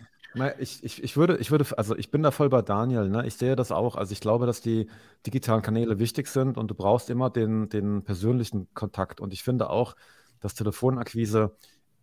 ich, 0.60 0.84
ich, 0.84 1.04
ich, 1.04 1.18
würde, 1.18 1.38
ich 1.38 1.52
würde, 1.52 1.66
also 1.78 1.96
ich 1.96 2.12
bin 2.12 2.24
da 2.24 2.32
voll 2.32 2.50
bei 2.50 2.62
Daniel, 2.62 3.10
ne? 3.10 3.26
Ich 3.26 3.36
sehe 3.36 3.56
das 3.56 3.72
auch. 3.72 3.96
Also 3.96 4.14
ich 4.14 4.22
glaube, 4.22 4.46
dass 4.46 4.62
die 4.62 4.88
digitalen 5.26 5.62
Kanäle 5.62 6.00
wichtig 6.00 6.28
sind 6.28 6.58
und 6.58 6.70
du 6.70 6.76
brauchst 6.76 7.10
immer 7.10 7.30
den, 7.30 7.70
den 7.70 8.04
persönlichen 8.04 8.68
Kontakt. 8.74 9.22
Und 9.22 9.34
ich 9.34 9.44
finde 9.44 9.70
auch, 9.70 9.96
dass 10.40 10.54
Telefonakquise 10.54 11.56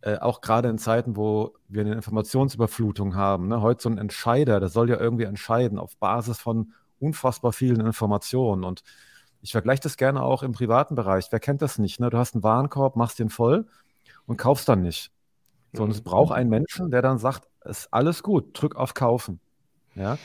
äh, 0.02 0.18
auch 0.18 0.40
gerade 0.40 0.68
in 0.68 0.78
Zeiten, 0.78 1.16
wo 1.16 1.54
wir 1.68 1.82
eine 1.82 1.94
Informationsüberflutung 1.94 3.14
haben, 3.14 3.48
ne? 3.48 3.62
heute 3.62 3.82
so 3.82 3.88
ein 3.88 3.98
Entscheider, 3.98 4.60
der 4.60 4.68
soll 4.68 4.90
ja 4.90 4.98
irgendwie 4.98 5.24
entscheiden 5.24 5.78
auf 5.78 5.96
Basis 5.96 6.38
von 6.38 6.72
unfassbar 6.98 7.52
vielen 7.52 7.80
Informationen. 7.80 8.64
Und 8.64 8.82
ich 9.40 9.52
vergleiche 9.52 9.82
das 9.82 9.96
gerne 9.96 10.22
auch 10.22 10.42
im 10.42 10.52
privaten 10.52 10.94
Bereich. 10.94 11.28
Wer 11.30 11.40
kennt 11.40 11.62
das 11.62 11.78
nicht? 11.78 12.00
Ne? 12.00 12.10
Du 12.10 12.18
hast 12.18 12.34
einen 12.34 12.42
Warenkorb, 12.42 12.96
machst 12.96 13.18
den 13.18 13.30
voll 13.30 13.66
und 14.26 14.36
kaufst 14.36 14.68
dann 14.68 14.82
nicht. 14.82 15.12
Sondern 15.76 15.94
es 15.94 16.02
braucht 16.02 16.32
einen 16.32 16.50
Menschen, 16.50 16.90
der 16.90 17.02
dann 17.02 17.18
sagt, 17.18 17.48
ist 17.64 17.92
alles 17.92 18.22
gut, 18.22 18.60
drück 18.60 18.76
auf 18.76 18.94
Kaufen. 18.94 19.40
Ja. 19.94 20.18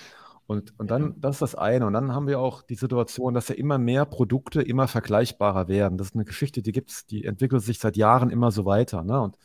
Und, 0.48 0.78
und 0.80 0.92
dann, 0.92 1.16
das 1.20 1.36
ist 1.36 1.42
das 1.42 1.56
eine. 1.56 1.86
Und 1.86 1.94
dann 1.94 2.14
haben 2.14 2.28
wir 2.28 2.40
auch 2.40 2.62
die 2.62 2.76
Situation, 2.76 3.34
dass 3.34 3.48
ja 3.48 3.56
immer 3.56 3.78
mehr 3.78 4.06
Produkte 4.06 4.62
immer 4.62 4.88
vergleichbarer 4.88 5.68
werden. 5.68 5.98
Das 5.98 6.08
ist 6.08 6.16
eine 6.16 6.26
Geschichte, 6.26 6.62
die 6.62 6.74
gibt 6.74 6.92
es, 6.92 7.06
die 7.06 7.24
entwickelt 7.24 7.64
sich 7.64 7.80
seit 7.80 7.96
Jahren 7.96 8.30
immer 8.30 8.52
so 8.52 8.66
weiter. 8.66 9.04
Ne? 9.04 9.22
Und 9.22 9.38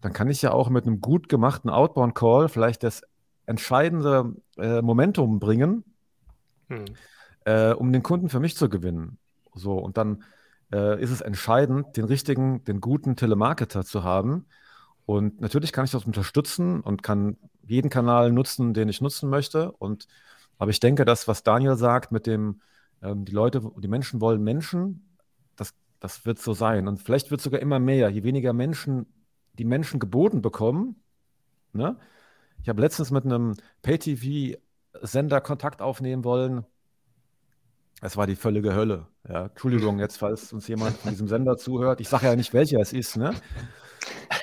dann 0.00 0.12
kann 0.12 0.28
ich 0.28 0.40
ja 0.42 0.52
auch 0.52 0.68
mit 0.68 0.86
einem 0.86 1.00
gut 1.00 1.28
gemachten 1.28 1.70
Outbound-Call 1.70 2.48
vielleicht 2.48 2.82
das 2.84 3.02
entscheidende 3.46 4.36
äh, 4.58 4.82
Momentum 4.82 5.40
bringen, 5.40 5.84
hm. 6.68 6.84
äh, 7.44 7.72
um 7.72 7.92
den 7.92 8.02
Kunden 8.02 8.28
für 8.28 8.40
mich 8.40 8.56
zu 8.56 8.68
gewinnen. 8.68 9.18
So, 9.54 9.74
und 9.74 9.96
dann 9.96 10.22
äh, 10.72 11.02
ist 11.02 11.10
es 11.10 11.20
entscheidend, 11.20 11.96
den 11.96 12.04
richtigen, 12.04 12.64
den 12.64 12.80
guten 12.80 13.16
Telemarketer 13.16 13.84
zu 13.84 14.04
haben, 14.04 14.46
und 15.06 15.40
natürlich 15.40 15.72
kann 15.72 15.84
ich 15.84 15.90
das 15.90 16.04
unterstützen 16.04 16.80
und 16.80 17.02
kann 17.02 17.36
jeden 17.66 17.90
Kanal 17.90 18.32
nutzen, 18.32 18.74
den 18.74 18.88
ich 18.88 19.00
nutzen 19.00 19.30
möchte. 19.30 19.72
Und 19.72 20.06
aber 20.58 20.70
ich 20.70 20.80
denke, 20.80 21.04
das, 21.04 21.26
was 21.28 21.42
Daniel 21.42 21.76
sagt, 21.76 22.12
mit 22.12 22.26
dem, 22.26 22.60
ähm, 23.02 23.24
die 23.24 23.32
Leute, 23.32 23.62
die 23.78 23.88
Menschen 23.88 24.20
wollen 24.20 24.42
Menschen, 24.42 25.16
das, 25.56 25.74
das 26.00 26.24
wird 26.24 26.38
so 26.38 26.52
sein. 26.54 26.88
Und 26.88 27.02
vielleicht 27.02 27.30
wird 27.30 27.40
es 27.40 27.44
sogar 27.44 27.60
immer 27.60 27.78
mehr, 27.78 28.10
je 28.10 28.22
weniger 28.22 28.52
Menschen 28.52 29.06
die 29.58 29.64
Menschen 29.64 30.00
geboten 30.00 30.42
bekommen. 30.42 30.96
Ne? 31.72 31.96
Ich 32.62 32.68
habe 32.68 32.80
letztens 32.80 33.10
mit 33.10 33.24
einem 33.24 33.54
Pay-TV-Sender 33.82 35.40
Kontakt 35.40 35.82
aufnehmen 35.82 36.24
wollen. 36.24 36.64
Es 38.00 38.16
war 38.16 38.26
die 38.26 38.36
völlige 38.36 38.74
Hölle. 38.74 39.06
Ja, 39.28 39.46
Entschuldigung, 39.46 39.98
jetzt, 39.98 40.16
falls 40.16 40.52
uns 40.52 40.66
jemand 40.68 40.96
von 40.96 41.10
diesem 41.10 41.28
Sender 41.28 41.56
zuhört. 41.56 42.00
Ich 42.00 42.08
sage 42.08 42.26
ja 42.26 42.36
nicht, 42.36 42.52
welcher 42.52 42.80
es 42.80 42.92
ist. 42.92 43.16
Ne? 43.16 43.32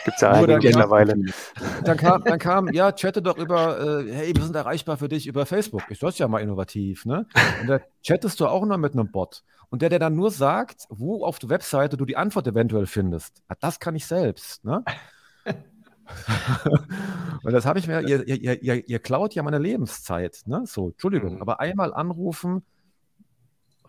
Gibt 0.05 0.15
es 0.15 0.21
ja 0.21 0.31
einige 0.31 0.67
mittlerweile. 0.67 1.15
Dann 1.83 1.97
kam, 1.97 2.23
dann 2.23 2.39
kam, 2.39 2.67
ja, 2.73 2.91
chatte 2.91 3.21
doch 3.21 3.37
über, 3.37 3.79
äh, 3.79 4.11
hey, 4.11 4.35
wir 4.35 4.43
sind 4.43 4.55
erreichbar 4.55 4.97
für 4.97 5.09
dich 5.09 5.27
über 5.27 5.45
Facebook. 5.45 5.89
Ist 5.89 6.03
das 6.03 6.17
ja 6.17 6.27
mal 6.27 6.39
innovativ, 6.39 7.05
ne? 7.05 7.25
Und 7.61 7.67
da 7.67 7.79
chattest 8.03 8.39
du 8.39 8.47
auch 8.47 8.65
noch 8.65 8.77
mit 8.77 8.93
einem 8.93 9.11
Bot. 9.11 9.43
Und 9.69 9.81
der, 9.81 9.89
der 9.89 9.99
dann 9.99 10.15
nur 10.15 10.31
sagt, 10.31 10.85
wo 10.89 11.23
auf 11.25 11.39
der 11.39 11.49
Webseite 11.49 11.97
du 11.97 12.05
die 12.05 12.17
Antwort 12.17 12.47
eventuell 12.47 12.85
findest, 12.85 13.41
ah, 13.47 13.55
das 13.59 13.79
kann 13.79 13.95
ich 13.95 14.05
selbst, 14.05 14.63
ne? 14.65 14.83
und 17.43 17.53
das 17.53 17.65
habe 17.65 17.79
ich 17.79 17.87
mir, 17.87 18.01
ihr, 18.01 18.27
ihr, 18.27 18.61
ihr, 18.61 18.89
ihr, 18.89 18.99
klaut 18.99 19.35
ja 19.35 19.43
meine 19.43 19.59
Lebenszeit, 19.59 20.41
ne? 20.45 20.63
So, 20.65 20.89
Entschuldigung, 20.89 21.35
mhm. 21.35 21.41
aber 21.41 21.59
einmal 21.59 21.93
anrufen, 21.93 22.63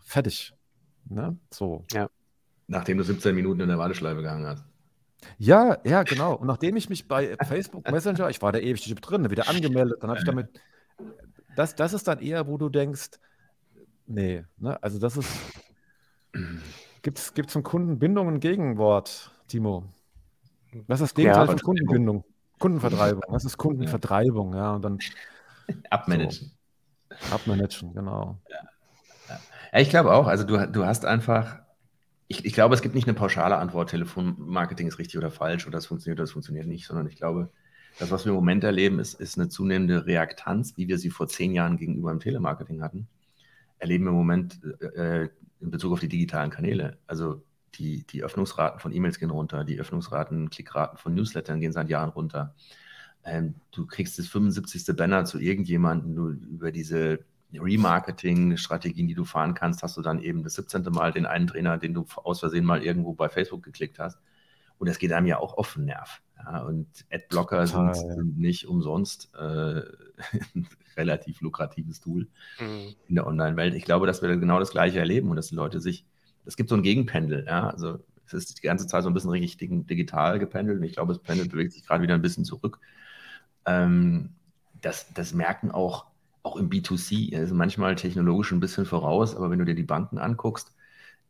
fertig. 0.05 0.55
Ne? 1.11 1.37
So. 1.51 1.85
Ja. 1.93 2.09
Nachdem 2.67 2.99
du 2.99 3.05
17 3.05 3.35
Minuten 3.35 3.61
in 3.61 3.69
der 3.69 3.79
Warteschleife 3.79 4.23
gehangen 4.23 4.47
hast. 4.47 4.65
Ja, 5.39 5.79
ja, 5.85 6.03
genau. 6.03 6.35
Und 6.35 6.47
nachdem 6.47 6.77
ich 6.77 6.89
mich 6.89 7.09
bei 7.09 7.37
Facebook 7.47 7.91
Messenger, 7.91 8.31
ich 8.31 8.41
war 8.43 8.53
da 8.53 8.59
ewig 8.59 8.95
drin, 9.01 9.31
wieder 9.31 9.49
angemeldet, 9.49 10.03
dann 10.03 10.11
habe 10.11 10.21
ich 10.21 10.27
damit, 10.27 10.49
das, 11.57 11.75
das 11.75 11.93
ist 11.93 12.09
dann 12.09 12.21
eher, 12.21 12.47
wo 12.47 12.57
du 12.57 12.69
denkst, 12.69 13.11
nee, 14.07 14.45
ne? 14.59 14.83
also 14.83 14.99
das 14.99 15.17
ist, 15.17 15.31
gibt 17.03 17.19
es 17.19 17.33
zum 17.49 17.63
Kunden 17.63 17.99
Bindung 17.99 18.29
ein 18.29 18.41
Gegenwort, 18.41 19.31
Timo? 19.49 19.85
Was 20.87 21.01
ist 21.01 21.11
das 21.11 21.15
Gegenteil 21.15 21.47
ja, 21.47 21.47
von 21.47 21.59
Kundenbindung? 21.59 22.25
Kundenvertreibung. 22.59 23.23
Was 23.29 23.45
ist 23.45 23.57
Kundenvertreibung? 23.57 24.55
Ja, 24.55 24.75
und 24.75 24.83
dann. 24.83 24.99
Abmanagen. 25.91 26.53
So. 27.09 27.35
Abmanagen, 27.35 27.93
genau. 27.95 28.39
Ja. 28.49 29.39
ja. 29.73 29.81
ich 29.81 29.91
glaube 29.91 30.13
auch. 30.13 30.27
Also 30.27 30.45
du, 30.45 30.69
du 30.69 30.85
hast 30.85 31.05
einfach, 31.05 31.59
ich, 32.31 32.45
ich 32.45 32.53
glaube, 32.53 32.77
es 32.77 32.81
gibt 32.81 32.95
nicht 32.95 33.09
eine 33.09 33.19
pauschale 33.19 33.57
Antwort, 33.57 33.91
Telefonmarketing 33.91 34.87
ist 34.87 35.01
richtig 35.01 35.19
oder 35.19 35.33
falsch 35.33 35.67
oder 35.67 35.79
das 35.79 35.87
funktioniert 35.87 36.19
oder 36.19 36.23
das 36.23 36.31
funktioniert 36.31 36.69
nicht, 36.69 36.87
sondern 36.87 37.09
ich 37.09 37.17
glaube, 37.17 37.51
das, 37.99 38.13
was 38.13 38.25
wir 38.25 38.31
im 38.31 38.37
Moment 38.37 38.63
erleben, 38.63 39.01
ist, 39.01 39.15
ist 39.15 39.37
eine 39.37 39.49
zunehmende 39.49 40.07
Reaktanz, 40.07 40.77
wie 40.77 40.87
wir 40.87 40.97
sie 40.97 41.11
vor 41.11 41.27
zehn 41.27 41.53
Jahren 41.53 41.77
gegenüber 41.77 42.13
dem 42.13 42.21
Telemarketing 42.21 42.83
hatten, 42.83 43.09
erleben 43.79 44.05
wir 44.05 44.11
im 44.11 44.17
Moment 44.17 44.61
äh, 44.95 45.29
in 45.61 45.71
Bezug 45.73 45.93
auf 45.93 45.99
die 45.99 46.09
digitalen 46.09 46.51
Kanäle. 46.51 46.99
Also 47.09 47.43
die, 47.75 48.07
die 48.07 48.23
Öffnungsraten 48.23 48.79
von 48.79 48.93
E-Mails 48.93 49.19
gehen 49.19 49.31
runter, 49.31 49.65
die 49.65 49.81
Öffnungsraten, 49.81 50.51
Klickraten 50.51 50.99
von 50.99 51.13
Newslettern 51.15 51.59
gehen 51.59 51.73
seit 51.73 51.89
Jahren 51.89 52.11
runter. 52.11 52.55
Ähm, 53.25 53.57
du 53.73 53.87
kriegst 53.87 54.21
das 54.21 54.29
75. 54.29 54.97
Banner 54.97 55.25
zu 55.25 55.41
irgendjemandem, 55.41 56.15
über 56.49 56.71
diese 56.71 57.25
Remarketing-Strategien, 57.55 59.09
die 59.09 59.15
du 59.15 59.25
fahren 59.25 59.55
kannst, 59.55 59.83
hast 59.83 59.97
du 59.97 60.03
dann 60.03 60.21
eben 60.21 60.43
das 60.43 60.55
17. 60.55 60.83
Mal 60.91 61.13
den 61.13 61.27
einen 61.27 61.47
Trainer, 61.47 61.79
den 61.79 61.95
du 61.95 62.07
aus 62.17 62.41
Versehen 62.41 62.65
mal 62.65 62.83
irgendwo 62.83 63.15
bei 63.15 63.29
Facebook 63.29 63.63
geklickt 63.63 63.99
hast. 63.99 64.19
Und 64.79 64.89
das 64.89 64.99
geht 64.99 65.13
einem 65.13 65.27
ja 65.27 65.39
auch 65.39 65.59
auf 65.59 65.75
den 65.75 65.87
Nerv. 65.87 66.23
Ja, 66.39 66.63
und 66.63 66.89
Adblocker 67.11 67.67
sind, 67.67 67.89
ja. 67.89 67.95
sind, 67.95 68.39
nicht 68.39 68.67
umsonst 68.67 69.31
äh, 69.35 69.83
ein 70.55 70.69
relativ 70.97 71.43
lukratives 71.43 72.01
Tool 72.01 72.29
mhm. 72.59 72.95
in 73.09 73.15
der 73.15 73.27
Online-Welt. 73.27 73.75
Ich 73.75 73.85
glaube, 73.85 74.07
dass 74.07 74.23
wir 74.23 74.35
genau 74.37 74.59
das 74.59 74.71
Gleiche 74.71 74.99
erleben 74.99 75.29
und 75.29 75.37
dass 75.37 75.49
die 75.49 75.55
Leute 75.55 75.81
sich 75.81 76.07
es 76.45 76.57
gibt 76.57 76.69
so 76.69 76.75
ein 76.75 76.83
Gegenpendel, 76.83 77.45
ja. 77.47 77.69
Also 77.69 77.99
es 78.27 78.33
ist 78.33 78.59
die 78.59 78.67
ganze 78.67 78.87
Zeit 78.87 79.03
so 79.03 79.11
ein 79.11 79.15
bisschen 79.15 79.31
richtig 79.31 79.59
digital 79.59 80.39
gependelt 80.39 80.79
und 80.79 80.85
ich 80.85 80.93
glaube, 80.93 81.13
das 81.13 81.23
Pendel 81.23 81.49
bewegt 81.49 81.73
sich 81.73 81.87
gerade 81.87 82.03
wieder 82.03 82.15
ein 82.15 82.23
bisschen 82.23 82.45
zurück. 82.45 82.79
Ähm, 83.67 84.31
das, 84.81 85.13
das 85.13 85.35
merken 85.35 85.71
auch, 85.71 86.07
auch 86.43 86.57
im 86.57 86.71
B2C, 86.71 87.37
also 87.37 87.55
manchmal 87.55 87.95
technologisch 87.97 88.53
ein 88.53 88.61
bisschen 88.61 88.87
voraus, 88.87 89.35
aber 89.37 89.51
wenn 89.51 89.59
du 89.59 89.65
dir 89.65 89.75
die 89.75 89.83
Banken 89.83 90.19
anguckst, 90.19 90.75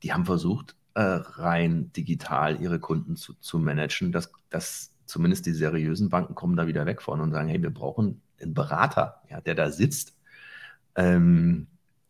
die 0.02 0.12
haben 0.12 0.24
versucht, 0.24 0.76
äh, 0.94 1.00
rein 1.02 1.92
digital 1.92 2.60
ihre 2.60 2.78
Kunden 2.80 3.16
zu, 3.16 3.34
zu 3.34 3.58
managen, 3.58 4.12
dass, 4.12 4.32
dass 4.50 4.92
zumindest 5.06 5.46
die 5.46 5.52
seriösen 5.52 6.08
Banken 6.08 6.34
kommen 6.34 6.56
da 6.56 6.66
wieder 6.66 6.86
weg 6.86 7.02
von 7.02 7.20
und 7.20 7.32
sagen, 7.32 7.48
hey, 7.48 7.62
wir 7.62 7.70
brauchen 7.70 8.22
einen 8.40 8.54
Berater, 8.54 9.22
ja, 9.28 9.40
der 9.40 9.54
da 9.54 9.70
sitzt. 9.70 10.16
Ähm, 10.96 11.66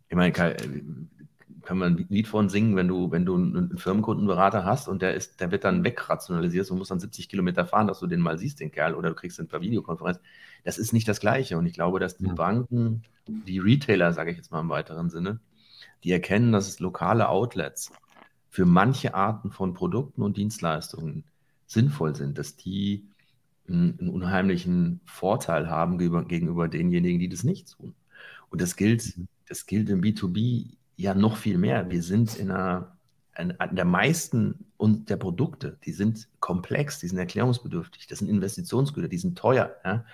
ich 0.09 0.17
meine, 0.17 0.33
kann 0.33 1.79
man 1.79 1.97
ein 1.97 2.07
Lied 2.09 2.27
von 2.29 2.49
singen, 2.49 2.77
wenn 2.77 2.89
du, 2.89 3.11
wenn 3.11 3.25
du 3.25 3.37
einen 3.37 3.79
Firmenkundenberater 3.79 4.65
hast 4.65 4.89
und 4.89 5.03
der 5.03 5.15
ist, 5.15 5.41
der 5.41 5.51
wird 5.51 5.65
dann 5.65 5.85
wegrationalisiert 5.85 6.71
und 6.71 6.79
muss 6.79 6.89
dann 6.89 7.01
70 7.01 7.29
Kilometer 7.29 7.67
fahren, 7.67 7.87
dass 7.87 8.01
du 8.01 8.07
den 8.07 8.21
mal 8.21 8.39
siehst, 8.39 8.61
den 8.61 8.71
Kerl, 8.71 8.95
oder 8.95 9.11
du 9.11 9.15
kriegst 9.15 9.39
ihn 9.39 9.49
per 9.49 9.61
Videokonferenz. 9.61 10.21
Das 10.65 10.79
ist 10.79 10.93
nicht 10.93 11.09
das 11.09 11.21
Gleiche. 11.21 11.59
Und 11.59 11.67
ich 11.67 11.75
glaube, 11.75 12.01
dass 12.01 12.17
die 12.17 12.29
mhm. 12.29 12.35
Banken, 12.35 13.03
die 13.27 13.59
Retailer, 13.59 14.13
sage 14.13 14.31
ich 14.31 14.37
jetzt 14.37 14.51
mal 14.51 14.61
im 14.61 14.69
weiteren 14.69 15.11
Sinne, 15.11 15.41
die 16.05 16.13
erkennen, 16.13 16.53
dass 16.53 16.69
es 16.69 16.81
lokale 16.81 17.29
Outlets 17.29 17.93
für 18.49 18.67
manche 18.67 19.15
Arten 19.15 19.51
von 19.51 19.75
Produkten 19.75 20.23
und 20.23 20.37
Dienstleistungen 20.37 21.25
sinnvoll 21.67 22.17
sind, 22.17 22.37
dass 22.37 22.57
die 22.57 23.07
einen, 23.69 24.09
unheimlichen 24.09 25.01
Vorteil 25.05 25.71
haben 25.71 25.99
gegenüber, 25.99 26.25
gegenüber 26.25 26.69
denjenigen, 26.69 27.21
die 27.21 27.29
das 27.29 27.45
nicht 27.45 27.73
tun. 27.73 27.95
Und 28.51 28.61
das 28.61 28.77
gilt, 28.77 29.17
mhm. 29.17 29.29
das 29.49 29.67
gilt 29.67 29.89
im 29.89 30.01
B2B 30.01 30.73
ja 30.97 31.15
noch 31.15 31.37
viel 31.37 31.59
mehr. 31.59 31.89
Wir 31.91 32.03
sind 32.03 32.37
in 32.37 32.51
einer, 32.51 32.97
in, 33.39 33.51
in 33.51 33.77
der 33.77 33.85
meisten 33.85 34.67
und 34.77 35.09
der 35.09 35.17
Produkte, 35.17 35.79
die 35.85 35.93
sind 35.93 36.29
komplex, 36.41 36.99
die 36.99 37.07
sind 37.07 37.19
erklärungsbedürftig, 37.19 38.09
das 38.09 38.19
sind 38.19 38.29
Investitionsgüter, 38.29 39.09
die 39.09 39.19
sind 39.19 39.39
teuer. 39.39 39.77
Ja? 39.85 40.05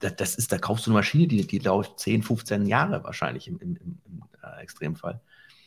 Das, 0.00 0.16
das, 0.16 0.34
ist, 0.34 0.52
da 0.52 0.58
kaufst 0.58 0.86
du 0.86 0.90
eine 0.90 0.98
Maschine, 0.98 1.26
die, 1.26 1.46
die 1.46 1.58
läuft 1.58 2.00
10, 2.00 2.22
15 2.22 2.66
Jahre 2.66 3.04
wahrscheinlich 3.04 3.48
im, 3.48 3.58
im, 3.58 3.76
im, 3.76 3.98
äh, 4.42 4.62
Extremfall. 4.62 5.20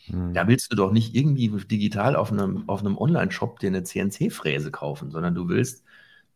Hm. 0.08 0.34
Da 0.34 0.48
willst 0.48 0.72
du 0.72 0.76
doch 0.76 0.92
nicht 0.92 1.16
irgendwie 1.16 1.50
digital 1.66 2.16
auf 2.16 2.32
einem, 2.32 2.68
auf 2.68 2.82
einem 2.82 2.98
Online-Shop 2.98 3.60
dir 3.60 3.68
eine 3.68 3.84
CNC-Fräse 3.84 4.72
kaufen, 4.72 5.12
sondern 5.12 5.36
du 5.36 5.48
willst 5.48 5.84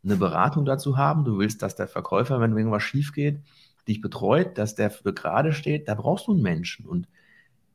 eine 0.04 0.16
Beratung 0.16 0.66
dazu 0.66 0.98
haben. 0.98 1.26
Du 1.26 1.38
willst, 1.38 1.62
dass 1.62 1.76
der 1.76 1.88
Verkäufer, 1.88 2.40
wenn 2.40 2.56
irgendwas 2.56 2.84
schief 2.84 3.14
geht, 3.14 3.40
dich 3.88 4.02
betreut, 4.02 4.58
dass 4.58 4.76
der 4.76 4.92
für 4.92 5.14
gerade 5.14 5.54
steht. 5.54 5.88
Da 5.88 5.96
brauchst 5.96 6.28
du 6.28 6.34
einen 6.34 6.42
Menschen. 6.42 6.86
Und 6.86 7.08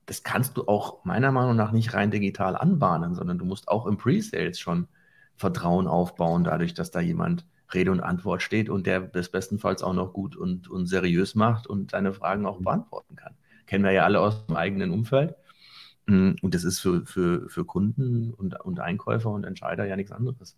das 0.07 0.23
kannst 0.23 0.57
du 0.57 0.67
auch 0.67 1.05
meiner 1.05 1.33
Meinung 1.33 1.57
nach 1.57 1.73
nicht 1.73 1.95
rein 1.95 2.11
digital 2.11 2.57
anbahnen, 2.57 3.15
sondern 3.15 3.39
du 3.39 3.45
musst 3.45 3.69
auch 3.69 3.87
im 3.87 3.99
Pre-Sales 3.99 4.59
schon 4.59 4.89
Vertrauen 5.37 5.87
aufbauen, 5.87 6.45
dadurch, 6.45 6.75
dass 6.75 6.91
da 6.91 7.01
jemand 7.01 7.47
Rede 7.73 7.91
und 7.91 8.01
Antwort 8.01 8.43
steht 8.43 8.69
und 8.69 8.87
der 8.87 9.01
das 9.01 9.31
bestenfalls 9.31 9.83
auch 9.83 9.95
noch 9.95 10.13
gut 10.13 10.37
und, 10.37 10.69
und 10.69 10.87
seriös 10.87 11.35
macht 11.35 11.67
und 11.67 11.93
deine 11.93 12.13
Fragen 12.13 12.47
auch 12.47 12.61
beantworten 12.61 13.17
kann. 13.17 13.35
Kennen 13.67 13.85
wir 13.85 13.93
ja 13.93 14.05
alle 14.05 14.21
aus 14.21 14.47
dem 14.47 14.57
eigenen 14.57 14.91
Umfeld. 14.91 15.35
Mm, 16.07 16.33
und 16.43 16.55
das 16.55 16.65
ist 16.65 16.81
für, 16.81 17.07
für, 17.07 17.49
für 17.49 17.65
Kunden 17.65 18.35
und, 18.35 18.61
und 18.61 18.81
Einkäufer 18.81 19.31
und 19.31 19.45
Entscheider 19.45 19.87
ja 19.87 19.97
nichts 19.97 20.13
anderes. 20.13 20.57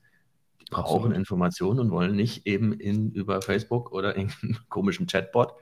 Die 0.61 0.65
brauchen 0.71 0.97
Absolut. 0.97 1.17
Informationen 1.17 1.81
und 1.81 1.91
wollen 1.91 2.17
nicht 2.17 2.47
eben 2.47 2.73
in, 2.73 3.13
über 3.13 3.43
Facebook 3.43 3.93
oder 3.93 4.17
irgendeinen 4.17 4.59
komischen 4.69 5.07
Chatbot 5.07 5.55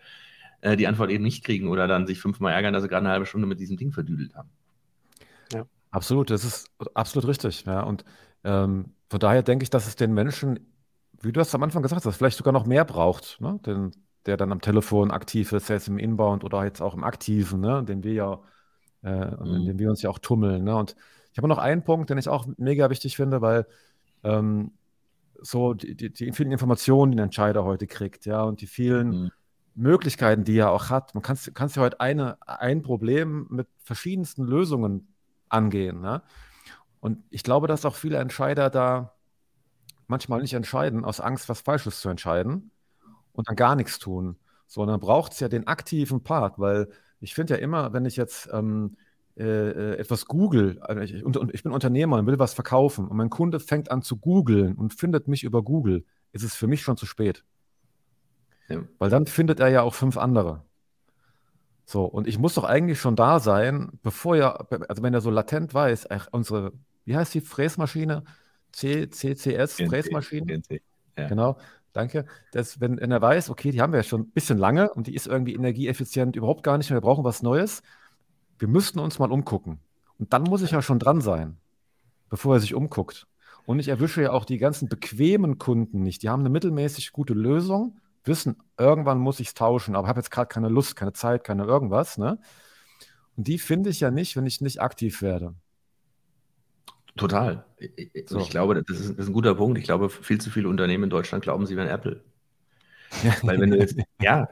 äh, 0.62 0.76
die 0.76 0.86
Antwort 0.86 1.10
eben 1.10 1.24
nicht 1.24 1.44
kriegen 1.44 1.68
oder 1.68 1.86
dann 1.86 2.06
sich 2.06 2.20
fünfmal 2.20 2.54
ärgern, 2.54 2.72
dass 2.72 2.82
sie 2.82 2.88
gerade 2.88 3.04
eine 3.04 3.12
halbe 3.12 3.26
Stunde 3.26 3.46
mit 3.46 3.60
diesem 3.60 3.76
Ding 3.76 3.92
verdüdelt 3.92 4.34
haben. 4.34 4.48
Ja, 5.52 5.66
absolut, 5.90 6.30
das 6.30 6.44
ist 6.44 6.70
absolut 6.94 7.28
richtig. 7.28 7.64
Ja. 7.66 7.82
Und 7.82 8.04
ähm, 8.44 8.94
von 9.10 9.20
daher 9.20 9.42
denke 9.42 9.64
ich, 9.64 9.70
dass 9.70 9.86
es 9.86 9.96
den 9.96 10.14
Menschen, 10.14 10.71
wie 11.22 11.32
du 11.32 11.40
hast 11.40 11.54
am 11.54 11.62
Anfang 11.62 11.82
gesagt 11.82 12.04
hast, 12.04 12.16
vielleicht 12.16 12.36
sogar 12.36 12.52
noch 12.52 12.66
mehr 12.66 12.84
braucht, 12.84 13.40
ne? 13.40 13.58
Den, 13.64 13.92
der 14.26 14.36
dann 14.36 14.52
am 14.52 14.60
Telefon 14.60 15.10
aktiv 15.10 15.52
ist, 15.52 15.66
sei 15.66 15.74
es 15.74 15.88
im 15.88 15.98
Inbound 15.98 16.44
oder 16.44 16.64
jetzt 16.64 16.80
auch 16.80 16.94
im 16.94 17.04
Aktiven, 17.04 17.60
ne? 17.60 17.82
den 17.82 18.04
wir 18.04 18.12
ja, 18.12 18.40
äh, 19.02 19.30
mhm. 19.36 19.54
in 19.54 19.66
dem 19.66 19.78
wir 19.78 19.90
uns 19.90 20.02
ja 20.02 20.10
auch 20.10 20.18
tummeln. 20.18 20.64
Ne? 20.64 20.76
Und 20.76 20.96
ich 21.32 21.38
habe 21.38 21.48
noch 21.48 21.58
einen 21.58 21.82
Punkt, 21.82 22.10
den 22.10 22.18
ich 22.18 22.28
auch 22.28 22.46
mega 22.56 22.90
wichtig 22.90 23.16
finde, 23.16 23.40
weil 23.40 23.66
ähm, 24.22 24.72
so 25.40 25.74
die, 25.74 25.96
die, 25.96 26.12
die, 26.12 26.32
vielen 26.32 26.52
Informationen, 26.52 27.12
die 27.12 27.18
ein 27.18 27.24
Entscheider 27.24 27.64
heute 27.64 27.88
kriegt, 27.88 28.26
ja, 28.26 28.42
und 28.42 28.60
die 28.60 28.68
vielen 28.68 29.08
mhm. 29.08 29.30
Möglichkeiten, 29.74 30.44
die 30.44 30.58
er 30.58 30.70
auch 30.70 30.90
hat. 30.90 31.14
Man 31.14 31.22
kann 31.22 31.36
ja 31.36 31.82
heute 31.82 31.98
eine, 32.00 32.36
ein 32.46 32.82
Problem 32.82 33.46
mit 33.50 33.66
verschiedensten 33.78 34.44
Lösungen 34.44 35.08
angehen. 35.48 36.00
Ne? 36.00 36.22
Und 37.00 37.18
ich 37.30 37.42
glaube, 37.42 37.66
dass 37.66 37.84
auch 37.84 37.96
viele 37.96 38.18
Entscheider 38.18 38.70
da 38.70 39.14
manchmal 40.06 40.40
nicht 40.40 40.54
entscheiden, 40.54 41.04
aus 41.04 41.20
Angst, 41.20 41.48
was 41.48 41.60
Falsches 41.60 42.00
zu 42.00 42.08
entscheiden 42.08 42.70
und 43.32 43.48
dann 43.48 43.56
gar 43.56 43.76
nichts 43.76 43.98
tun. 43.98 44.36
Sondern 44.66 45.00
braucht 45.00 45.32
es 45.32 45.40
ja 45.40 45.48
den 45.48 45.66
aktiven 45.66 46.22
Part, 46.22 46.58
weil 46.58 46.88
ich 47.20 47.34
finde 47.34 47.54
ja 47.54 47.60
immer, 47.60 47.92
wenn 47.92 48.06
ich 48.06 48.16
jetzt 48.16 48.48
ähm, 48.52 48.96
äh, 49.36 49.44
äh 49.44 49.96
etwas 49.96 50.26
google, 50.26 50.80
also 50.80 51.02
ich, 51.02 51.24
und, 51.24 51.36
und 51.36 51.52
ich 51.54 51.62
bin 51.62 51.72
Unternehmer 51.72 52.18
und 52.18 52.26
will 52.26 52.38
was 52.38 52.54
verkaufen 52.54 53.06
und 53.06 53.16
mein 53.16 53.30
Kunde 53.30 53.60
fängt 53.60 53.90
an 53.90 54.02
zu 54.02 54.16
googeln 54.16 54.74
und 54.74 54.94
findet 54.94 55.28
mich 55.28 55.44
über 55.44 55.62
Google, 55.62 56.04
ist 56.32 56.42
es 56.42 56.54
für 56.54 56.66
mich 56.66 56.82
schon 56.82 56.96
zu 56.96 57.06
spät. 57.06 57.44
Ja. 58.68 58.82
Weil 58.98 59.10
dann 59.10 59.26
findet 59.26 59.60
er 59.60 59.68
ja 59.68 59.82
auch 59.82 59.94
fünf 59.94 60.16
andere. 60.16 60.64
So, 61.84 62.04
und 62.04 62.26
ich 62.26 62.38
muss 62.38 62.54
doch 62.54 62.64
eigentlich 62.64 63.00
schon 63.00 63.16
da 63.16 63.40
sein, 63.40 63.98
bevor 64.02 64.36
er, 64.36 64.66
also 64.88 65.02
wenn 65.02 65.14
er 65.14 65.20
so 65.20 65.30
latent 65.30 65.74
weiß, 65.74 66.10
ach, 66.10 66.28
unsere, 66.30 66.72
wie 67.04 67.16
heißt 67.16 67.34
die 67.34 67.40
Fräsmaschine? 67.40 68.24
C, 68.72 69.08
CCS, 69.08 69.76
CNC, 69.76 69.88
Fräsmaschine? 69.88 70.46
CNC, 70.46 70.82
ja. 71.18 71.28
Genau, 71.28 71.58
danke. 71.92 72.26
Das, 72.52 72.80
wenn, 72.80 73.00
wenn 73.00 73.10
er 73.10 73.22
weiß, 73.22 73.50
okay, 73.50 73.70
die 73.70 73.80
haben 73.80 73.92
wir 73.92 74.00
ja 74.00 74.04
schon 74.04 74.22
ein 74.22 74.30
bisschen 74.30 74.58
lange 74.58 74.92
und 74.92 75.06
die 75.06 75.14
ist 75.14 75.26
irgendwie 75.26 75.54
energieeffizient 75.54 76.36
überhaupt 76.36 76.62
gar 76.62 76.78
nicht 76.78 76.90
mehr, 76.90 76.98
wir 76.98 77.02
brauchen 77.02 77.24
was 77.24 77.42
Neues. 77.42 77.82
Wir 78.58 78.68
müssten 78.68 78.98
uns 78.98 79.18
mal 79.18 79.30
umgucken. 79.30 79.80
Und 80.18 80.32
dann 80.32 80.42
muss 80.42 80.62
ich 80.62 80.70
ja 80.70 80.82
schon 80.82 80.98
dran 80.98 81.20
sein, 81.20 81.56
bevor 82.28 82.54
er 82.54 82.60
sich 82.60 82.74
umguckt. 82.74 83.26
Und 83.66 83.78
ich 83.78 83.88
erwische 83.88 84.22
ja 84.22 84.32
auch 84.32 84.44
die 84.44 84.58
ganzen 84.58 84.88
bequemen 84.88 85.58
Kunden 85.58 86.02
nicht. 86.02 86.22
Die 86.22 86.28
haben 86.28 86.40
eine 86.40 86.50
mittelmäßig 86.50 87.12
gute 87.12 87.34
Lösung 87.34 87.98
wissen, 88.24 88.56
irgendwann 88.78 89.18
muss 89.18 89.40
ich 89.40 89.48
es 89.48 89.54
tauschen, 89.54 89.96
aber 89.96 90.08
habe 90.08 90.20
jetzt 90.20 90.30
gerade 90.30 90.48
keine 90.48 90.68
Lust, 90.68 90.96
keine 90.96 91.12
Zeit, 91.12 91.44
keine 91.44 91.64
irgendwas. 91.64 92.18
Ne? 92.18 92.38
Und 93.36 93.48
die 93.48 93.58
finde 93.58 93.90
ich 93.90 94.00
ja 94.00 94.10
nicht, 94.10 94.36
wenn 94.36 94.46
ich 94.46 94.60
nicht 94.60 94.80
aktiv 94.80 95.22
werde. 95.22 95.54
Total. 97.16 97.64
Ich, 97.78 98.10
so. 98.26 98.38
ich 98.38 98.50
glaube, 98.50 98.74
das 98.74 98.98
ist, 98.98 99.10
das 99.10 99.18
ist, 99.18 99.28
ein 99.28 99.32
guter 99.32 99.54
Punkt. 99.54 99.78
Ich 99.78 99.84
glaube, 99.84 100.08
viel 100.08 100.40
zu 100.40 100.50
viele 100.50 100.68
Unternehmen 100.68 101.04
in 101.04 101.10
Deutschland 101.10 101.42
glauben, 101.42 101.66
sie 101.66 101.76
wären 101.76 101.88
Apple. 101.88 102.20
Weil 103.42 103.60
wenn 103.60 103.70
du 103.70 103.78
jetzt, 103.78 103.96
ja, 104.20 104.48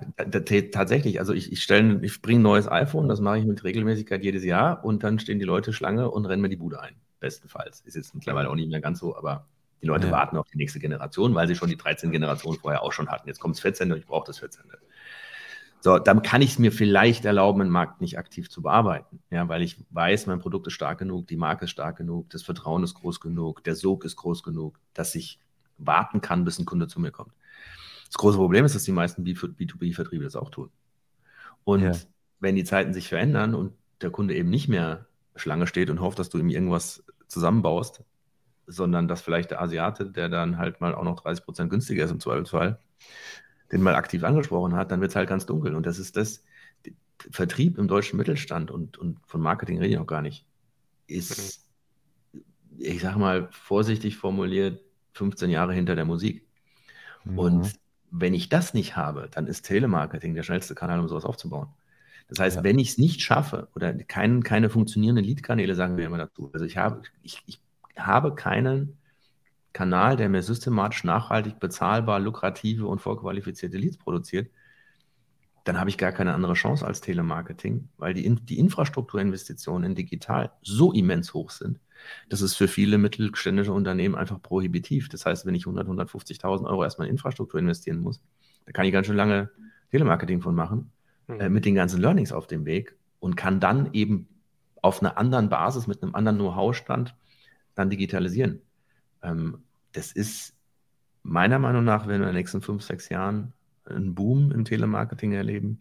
tatsächlich, 0.72 1.18
also 1.18 1.32
ich, 1.32 1.50
ich 1.50 1.62
stelle, 1.62 2.00
ich 2.02 2.20
bringe 2.20 2.40
ein 2.40 2.42
neues 2.42 2.68
iPhone, 2.68 3.08
das 3.08 3.20
mache 3.20 3.38
ich 3.38 3.46
mit 3.46 3.64
Regelmäßigkeit 3.64 4.22
jedes 4.22 4.44
Jahr 4.44 4.84
und 4.84 5.02
dann 5.02 5.18
stehen 5.18 5.38
die 5.38 5.46
Leute 5.46 5.72
Schlange 5.72 6.10
und 6.10 6.26
rennen 6.26 6.42
mir 6.42 6.50
die 6.50 6.56
Bude 6.56 6.80
ein. 6.80 6.94
Bestenfalls. 7.20 7.80
Ist 7.82 7.96
jetzt 7.96 8.14
mittlerweile 8.14 8.50
auch 8.50 8.54
nicht 8.54 8.70
mehr 8.70 8.80
ganz 8.80 8.98
so, 8.98 9.16
aber 9.16 9.46
die 9.82 9.86
Leute 9.86 10.08
ja. 10.08 10.12
warten 10.12 10.36
auf 10.36 10.46
die 10.52 10.58
nächste 10.58 10.78
Generation, 10.78 11.34
weil 11.34 11.48
sie 11.48 11.54
schon 11.54 11.68
die 11.68 11.76
13 11.76 12.10
Generationen 12.10 12.58
vorher 12.58 12.82
auch 12.82 12.92
schon 12.92 13.08
hatten. 13.08 13.28
Jetzt 13.28 13.40
kommt 13.40 13.56
das 13.56 13.60
14. 13.60 13.92
und 13.92 13.98
ich 13.98 14.06
brauche 14.06 14.26
das 14.26 14.38
14. 14.38 14.64
So, 15.82 15.98
dann 15.98 16.22
kann 16.22 16.42
ich 16.42 16.50
es 16.50 16.58
mir 16.58 16.72
vielleicht 16.72 17.24
erlauben, 17.24 17.62
einen 17.62 17.70
Markt 17.70 18.02
nicht 18.02 18.18
aktiv 18.18 18.50
zu 18.50 18.60
bearbeiten. 18.60 19.20
Ja, 19.30 19.48
weil 19.48 19.62
ich 19.62 19.82
weiß, 19.90 20.26
mein 20.26 20.38
Produkt 20.38 20.66
ist 20.66 20.74
stark 20.74 20.98
genug, 20.98 21.26
die 21.26 21.36
Marke 21.36 21.64
ist 21.64 21.70
stark 21.70 21.96
genug, 21.96 22.28
das 22.30 22.42
Vertrauen 22.42 22.84
ist 22.84 22.94
groß 22.94 23.20
genug, 23.20 23.64
der 23.64 23.74
Sog 23.74 24.04
ist 24.04 24.16
groß 24.16 24.42
genug, 24.42 24.78
dass 24.92 25.14
ich 25.14 25.38
warten 25.78 26.20
kann, 26.20 26.44
bis 26.44 26.58
ein 26.58 26.66
Kunde 26.66 26.86
zu 26.86 27.00
mir 27.00 27.10
kommt. 27.10 27.32
Das 28.06 28.18
große 28.18 28.36
Problem 28.36 28.64
ist, 28.64 28.74
dass 28.74 28.84
die 28.84 28.92
meisten 28.92 29.24
B2B-Vertriebe 29.24 30.24
das 30.24 30.36
auch 30.36 30.50
tun. 30.50 30.70
Und 31.64 31.82
ja. 31.82 31.92
wenn 32.40 32.56
die 32.56 32.64
Zeiten 32.64 32.92
sich 32.92 33.08
verändern 33.08 33.54
und 33.54 33.72
der 34.02 34.10
Kunde 34.10 34.34
eben 34.34 34.50
nicht 34.50 34.68
mehr 34.68 35.06
Schlange 35.36 35.66
steht 35.66 35.88
und 35.88 36.00
hofft, 36.00 36.18
dass 36.18 36.28
du 36.28 36.38
ihm 36.38 36.50
irgendwas 36.50 37.04
zusammenbaust, 37.28 38.02
sondern 38.66 39.08
dass 39.08 39.22
vielleicht 39.22 39.50
der 39.52 39.62
Asiate, 39.62 40.06
der 40.10 40.28
dann 40.28 40.58
halt 40.58 40.80
mal 40.80 40.94
auch 40.94 41.04
noch 41.04 41.20
30 41.20 41.44
Prozent 41.44 41.70
günstiger 41.70 42.04
ist 42.04 42.10
im 42.10 42.20
Zweifelsfall, 42.20 42.78
den 43.72 43.82
mal 43.82 43.94
aktiv 43.94 44.24
angesprochen 44.24 44.74
hat, 44.74 44.90
dann 44.90 45.00
wird 45.00 45.10
es 45.10 45.16
halt 45.16 45.28
ganz 45.28 45.46
dunkel. 45.46 45.74
Und 45.74 45.86
das 45.86 45.98
ist 45.98 46.16
das, 46.16 46.42
Vertrieb 47.30 47.76
im 47.78 47.88
deutschen 47.88 48.16
Mittelstand 48.16 48.70
und, 48.70 48.96
und 48.96 49.18
von 49.26 49.40
Marketing 49.40 49.78
rede 49.78 49.92
ich 49.92 49.98
auch 49.98 50.06
gar 50.06 50.22
nicht, 50.22 50.46
ist, 51.06 51.68
ich 52.78 53.00
sag 53.00 53.16
mal, 53.16 53.48
vorsichtig 53.50 54.16
formuliert, 54.16 54.80
15 55.12 55.50
Jahre 55.50 55.74
hinter 55.74 55.96
der 55.96 56.04
Musik. 56.04 56.46
Mhm. 57.24 57.38
Und 57.38 57.72
wenn 58.10 58.32
ich 58.32 58.48
das 58.48 58.74
nicht 58.74 58.96
habe, 58.96 59.28
dann 59.30 59.46
ist 59.46 59.62
Telemarketing 59.62 60.34
der 60.34 60.42
schnellste 60.42 60.74
Kanal, 60.74 61.00
um 61.00 61.08
sowas 61.08 61.24
aufzubauen. 61.24 61.68
Das 62.28 62.38
heißt, 62.38 62.56
ja. 62.56 62.64
wenn 62.64 62.78
ich 62.78 62.90
es 62.90 62.98
nicht 62.98 63.20
schaffe 63.22 63.68
oder 63.74 63.92
kein, 63.92 64.42
keine 64.42 64.70
funktionierenden 64.70 65.24
Lead-Kanäle, 65.24 65.74
sagen 65.74 65.96
wir 65.96 66.06
immer 66.06 66.18
dazu. 66.18 66.50
Also 66.52 66.64
ich 66.64 66.76
habe, 66.76 67.02
ich, 67.22 67.42
ich 67.46 67.60
habe 67.96 68.34
keinen 68.34 68.96
Kanal, 69.72 70.16
der 70.16 70.28
mir 70.28 70.42
systematisch 70.42 71.04
nachhaltig 71.04 71.60
bezahlbar, 71.60 72.20
lukrative 72.20 72.86
und 72.86 73.00
vorqualifizierte 73.00 73.78
Leads 73.78 73.98
produziert, 73.98 74.50
dann 75.64 75.78
habe 75.78 75.90
ich 75.90 75.98
gar 75.98 76.12
keine 76.12 76.34
andere 76.34 76.54
Chance 76.54 76.86
als 76.86 77.00
Telemarketing, 77.00 77.88
weil 77.98 78.14
die, 78.14 78.34
die 78.34 78.58
Infrastrukturinvestitionen 78.58 79.90
in 79.90 79.94
digital 79.94 80.52
so 80.62 80.92
immens 80.92 81.34
hoch 81.34 81.50
sind, 81.50 81.78
dass 82.28 82.40
es 82.40 82.56
für 82.56 82.66
viele 82.66 82.98
mittelständische 82.98 83.72
Unternehmen 83.72 84.14
einfach 84.14 84.40
prohibitiv. 84.40 85.08
Das 85.08 85.26
heißt, 85.26 85.46
wenn 85.46 85.54
ich 85.54 85.66
100, 85.66 85.86
150.000 85.86 86.66
Euro 86.66 86.82
erstmal 86.82 87.08
in 87.08 87.12
Infrastruktur 87.12 87.60
investieren 87.60 88.00
muss, 88.00 88.20
da 88.64 88.72
kann 88.72 88.86
ich 88.86 88.92
ganz 88.92 89.06
schön 89.06 89.16
lange 89.16 89.50
Telemarketing 89.90 90.40
von 90.40 90.54
machen, 90.54 90.90
mhm. 91.26 91.40
äh, 91.40 91.48
mit 91.48 91.64
den 91.64 91.74
ganzen 91.74 92.00
Learnings 92.00 92.32
auf 92.32 92.46
dem 92.46 92.64
Weg 92.64 92.96
und 93.18 93.36
kann 93.36 93.60
dann 93.60 93.92
eben 93.92 94.28
auf 94.82 95.02
einer 95.02 95.18
anderen 95.18 95.50
Basis, 95.50 95.86
mit 95.86 96.02
einem 96.02 96.14
anderen 96.14 96.38
Know-how-Stand 96.38 97.14
dann 97.74 97.90
digitalisieren. 97.90 98.62
Ähm, 99.22 99.62
das 99.92 100.12
ist 100.12 100.54
meiner 101.22 101.58
Meinung 101.58 101.84
nach, 101.84 102.02
wenn 102.06 102.20
wir 102.20 102.28
in 102.28 102.34
den 102.34 102.36
nächsten 102.36 102.62
fünf, 102.62 102.82
sechs 102.82 103.08
Jahren 103.08 103.52
einen 103.84 104.14
Boom 104.14 104.52
im 104.52 104.64
Telemarketing 104.64 105.32
erleben, 105.32 105.80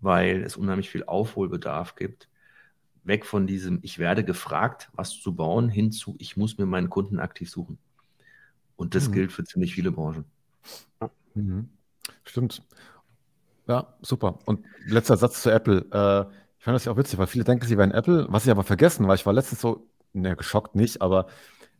weil 0.00 0.42
es 0.42 0.56
unheimlich 0.56 0.90
viel 0.90 1.04
Aufholbedarf 1.04 1.94
gibt. 1.94 2.28
Weg 3.04 3.26
von 3.26 3.46
diesem, 3.46 3.80
ich 3.82 3.98
werde 3.98 4.24
gefragt, 4.24 4.90
was 4.94 5.20
zu 5.20 5.34
bauen, 5.34 5.68
hin 5.68 5.92
zu, 5.92 6.14
ich 6.18 6.36
muss 6.36 6.58
mir 6.58 6.66
meinen 6.66 6.90
Kunden 6.90 7.18
aktiv 7.18 7.50
suchen. 7.50 7.78
Und 8.76 8.94
das 8.94 9.08
mhm. 9.08 9.12
gilt 9.12 9.32
für 9.32 9.44
ziemlich 9.44 9.74
viele 9.74 9.92
Branchen. 9.92 10.24
Mhm. 11.34 11.68
Stimmt. 12.24 12.62
Ja, 13.66 13.94
super. 14.02 14.38
Und 14.44 14.64
letzter 14.86 15.16
Satz 15.16 15.42
zu 15.42 15.50
Apple. 15.50 15.86
Äh, 15.92 16.32
ich 16.58 16.64
fand 16.64 16.74
das 16.74 16.84
ja 16.84 16.92
auch 16.92 16.96
witzig, 16.96 17.18
weil 17.18 17.26
viele 17.26 17.44
denken, 17.44 17.66
sie 17.66 17.78
wären 17.78 17.90
Apple, 17.90 18.26
was 18.28 18.44
sie 18.44 18.50
aber 18.50 18.64
vergessen, 18.64 19.08
weil 19.08 19.16
ich 19.16 19.26
war 19.26 19.32
letztens 19.32 19.60
so, 19.60 19.86
ne, 20.12 20.36
geschockt 20.36 20.74
nicht, 20.74 21.00
aber 21.02 21.26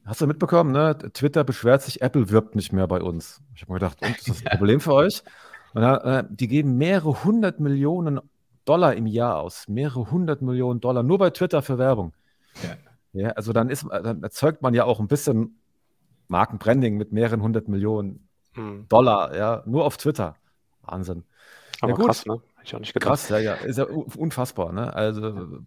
Hast 0.04 0.20
du 0.20 0.26
mitbekommen, 0.26 0.72
ne? 0.72 0.98
Twitter 1.12 1.44
beschwert 1.44 1.82
sich, 1.82 2.02
Apple 2.02 2.30
wirbt 2.30 2.56
nicht 2.56 2.72
mehr 2.72 2.88
bei 2.88 3.00
uns. 3.00 3.40
Ich 3.54 3.62
habe 3.62 3.72
mir 3.72 3.78
gedacht, 3.78 3.98
und, 4.02 4.16
ist 4.16 4.28
das 4.28 4.44
ein 4.44 4.50
Problem 4.58 4.80
für 4.80 4.94
euch? 4.94 5.22
Und, 5.74 5.82
äh, 5.82 6.24
die 6.28 6.48
geben 6.48 6.76
mehrere 6.76 7.24
hundert 7.24 7.60
Millionen 7.60 8.20
Dollar 8.64 8.94
im 8.94 9.06
Jahr 9.06 9.38
aus. 9.38 9.68
Mehrere 9.68 10.10
hundert 10.10 10.42
Millionen 10.42 10.80
Dollar 10.80 11.02
nur 11.02 11.18
bei 11.18 11.30
Twitter 11.30 11.62
für 11.62 11.78
Werbung. 11.78 12.12
Ja. 12.62 13.20
ja 13.20 13.30
also 13.30 13.52
dann, 13.52 13.70
ist, 13.70 13.86
dann 13.90 14.22
erzeugt 14.22 14.62
man 14.62 14.74
ja 14.74 14.84
auch 14.84 15.00
ein 15.00 15.08
bisschen 15.08 15.60
Markenbranding 16.28 16.96
mit 16.96 17.12
mehreren 17.12 17.42
hundert 17.42 17.68
Millionen 17.68 18.28
hm. 18.54 18.86
Dollar, 18.88 19.36
ja, 19.36 19.62
nur 19.66 19.84
auf 19.84 19.96
Twitter. 19.96 20.36
Wahnsinn. 20.82 21.24
Aber 21.80 21.92
ja, 21.92 22.04
krass, 22.04 22.26
ne? 22.26 22.34
Hätte 22.34 22.64
ich 22.64 22.74
auch 22.74 22.80
nicht 22.80 22.92
gedacht. 22.92 23.08
Krass, 23.08 23.28
ja, 23.28 23.38
ja. 23.38 23.54
Ist 23.54 23.78
ja 23.78 23.84
unfassbar, 23.84 24.72
ne? 24.72 24.94
Also 24.94 25.64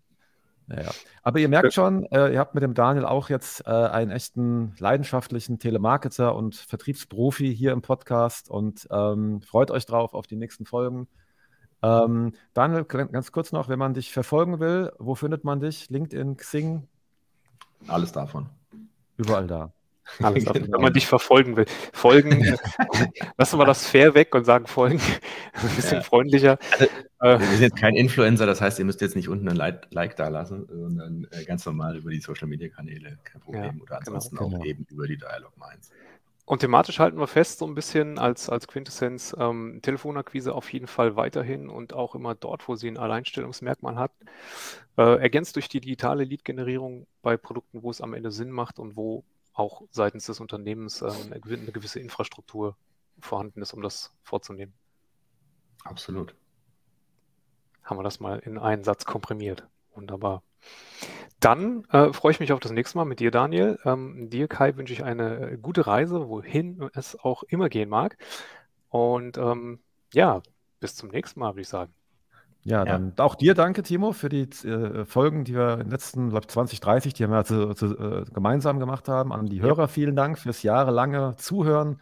ja, 0.67 0.91
Aber 1.21 1.39
ihr 1.39 1.49
merkt 1.49 1.73
schon, 1.73 2.05
äh, 2.05 2.33
ihr 2.33 2.39
habt 2.39 2.55
mit 2.55 2.63
dem 2.63 2.73
Daniel 2.73 3.05
auch 3.05 3.29
jetzt 3.29 3.65
äh, 3.67 3.69
einen 3.69 4.09
echten 4.09 4.73
leidenschaftlichen 4.79 5.59
Telemarketer 5.59 6.35
und 6.35 6.55
Vertriebsprofi 6.55 7.55
hier 7.55 7.71
im 7.71 7.81
Podcast 7.81 8.49
und 8.49 8.87
ähm, 8.89 9.41
freut 9.41 9.69
euch 9.69 9.85
drauf 9.85 10.13
auf 10.13 10.25
die 10.25 10.35
nächsten 10.35 10.65
Folgen. 10.65 11.07
Ähm, 11.83 12.33
Daniel, 12.53 12.83
ganz 12.85 13.31
kurz 13.31 13.51
noch, 13.51 13.69
wenn 13.69 13.77
man 13.77 13.93
dich 13.93 14.11
verfolgen 14.11 14.59
will, 14.59 14.91
wo 14.97 15.13
findet 15.13 15.43
man 15.43 15.59
dich? 15.59 15.89
LinkedIn, 15.91 16.37
Xing? 16.37 16.87
Alles 17.87 18.11
davon. 18.11 18.49
Überall 19.17 19.45
da. 19.45 19.74
Alles 20.21 20.45
genau. 20.45 20.55
Wenn 20.71 20.81
man 20.81 20.93
dich 20.93 21.07
verfolgen 21.07 21.55
will. 21.55 21.65
Folgen, 21.93 22.57
lassen 23.37 23.59
wir 23.59 23.65
das 23.65 23.87
fair 23.87 24.13
weg 24.13 24.33
und 24.35 24.45
sagen 24.45 24.67
folgen. 24.67 24.99
Ein 25.53 25.75
bisschen 25.75 25.97
ja. 25.97 26.01
freundlicher. 26.01 26.57
Also, 26.71 26.85
äh, 27.21 27.39
wir 27.39 27.47
sind 27.47 27.61
jetzt 27.61 27.77
kein 27.77 27.95
Influencer, 27.95 28.45
das 28.45 28.61
heißt, 28.61 28.79
ihr 28.79 28.85
müsst 28.85 29.01
jetzt 29.01 29.15
nicht 29.15 29.29
unten 29.29 29.47
ein 29.49 29.79
Like 29.91 30.15
da 30.15 30.27
lassen, 30.27 30.67
sondern 30.67 31.27
äh, 31.31 31.43
ganz 31.45 31.65
normal 31.65 31.97
über 31.97 32.11
die 32.11 32.19
Social 32.19 32.47
Media 32.47 32.69
Kanäle, 32.69 33.17
kein 33.23 33.41
Problem. 33.41 33.63
Ja, 33.63 33.69
Oder 33.69 33.77
genau, 33.79 33.97
ansonsten 33.97 34.35
genau, 34.37 34.57
auch 34.57 34.65
eben 34.65 34.85
über 34.89 35.07
die 35.07 35.17
Dialog 35.17 35.53
Minds. 35.57 35.91
Und 36.47 36.59
thematisch 36.59 36.99
halten 36.99 37.17
wir 37.17 37.25
fest, 37.25 37.57
so 37.57 37.65
ein 37.65 37.73
bisschen 37.73 38.19
als, 38.19 38.49
als 38.49 38.67
Quintessenz, 38.67 39.35
ähm, 39.39 39.79
Telefonakquise 39.81 40.53
auf 40.53 40.71
jeden 40.71 40.85
Fall 40.85 41.15
weiterhin 41.15 41.69
und 41.69 41.93
auch 41.93 42.13
immer 42.13 42.35
dort, 42.35 42.67
wo 42.67 42.75
sie 42.75 42.87
ein 42.87 42.99
Alleinstellungsmerkmal 42.99 43.95
hat. 43.95 44.11
Äh, 44.95 45.19
ergänzt 45.19 45.55
durch 45.55 45.69
die 45.69 45.81
digitale 45.81 46.23
Lead-Generierung 46.23 47.07
bei 47.23 47.35
Produkten, 47.35 47.81
wo 47.81 47.89
es 47.89 47.99
am 47.99 48.13
Ende 48.13 48.31
Sinn 48.31 48.51
macht 48.51 48.77
und 48.77 48.95
wo 48.95 49.23
auch 49.55 49.83
seitens 49.89 50.25
des 50.25 50.39
Unternehmens 50.39 51.01
ähm, 51.01 51.31
eine 51.31 51.39
gewisse 51.39 51.99
Infrastruktur 51.99 52.75
vorhanden 53.19 53.61
ist, 53.61 53.73
um 53.73 53.81
das 53.81 54.13
vorzunehmen. 54.21 54.73
Absolut. 55.83 56.35
Haben 57.83 57.99
wir 57.99 58.03
das 58.03 58.19
mal 58.19 58.39
in 58.39 58.57
einen 58.57 58.83
Satz 58.83 59.05
komprimiert. 59.05 59.67
Wunderbar. 59.93 60.43
Dann 61.39 61.85
äh, 61.85 62.11
freue 62.11 62.31
ich 62.31 62.39
mich 62.39 62.51
auf 62.51 62.59
das 62.59 62.71
nächste 62.71 62.97
Mal 62.97 63.05
mit 63.05 63.19
dir, 63.19 63.31
Daniel. 63.31 63.79
Ähm, 63.85 64.29
dir, 64.29 64.47
Kai, 64.47 64.75
wünsche 64.75 64.93
ich 64.93 65.03
eine 65.03 65.57
gute 65.61 65.87
Reise, 65.87 66.27
wohin 66.27 66.89
es 66.93 67.17
auch 67.17 67.43
immer 67.43 67.69
gehen 67.69 67.89
mag. 67.89 68.17
Und 68.89 69.37
ähm, 69.37 69.79
ja, 70.13 70.41
bis 70.79 70.95
zum 70.95 71.09
nächsten 71.09 71.39
Mal, 71.39 71.53
würde 71.53 71.61
ich 71.61 71.69
sagen. 71.69 71.93
Ja, 72.67 72.83
dann 72.83 73.13
auch 73.17 73.35
dir 73.35 73.53
danke, 73.53 73.83
Timo, 73.83 74.11
für 74.11 74.27
die 74.27 74.49
äh, 74.67 75.05
Folgen, 75.05 75.43
die 75.43 75.53
wir 75.53 75.73
in 75.73 75.79
den 75.81 75.91
letzten, 75.91 76.31
glaube 76.31 76.47
20, 76.47 76.79
30, 76.79 77.13
die 77.13 77.27
wir 77.29 77.45
zu, 77.45 77.75
zu, 77.75 77.95
äh, 77.95 78.25
gemeinsam 78.33 78.79
gemacht 78.79 79.07
haben. 79.07 79.31
An 79.31 79.45
die 79.45 79.61
Hörer 79.61 79.87
vielen 79.87 80.15
Dank 80.15 80.39
fürs 80.39 80.63
jahrelange 80.63 81.35
Zuhören. 81.37 82.01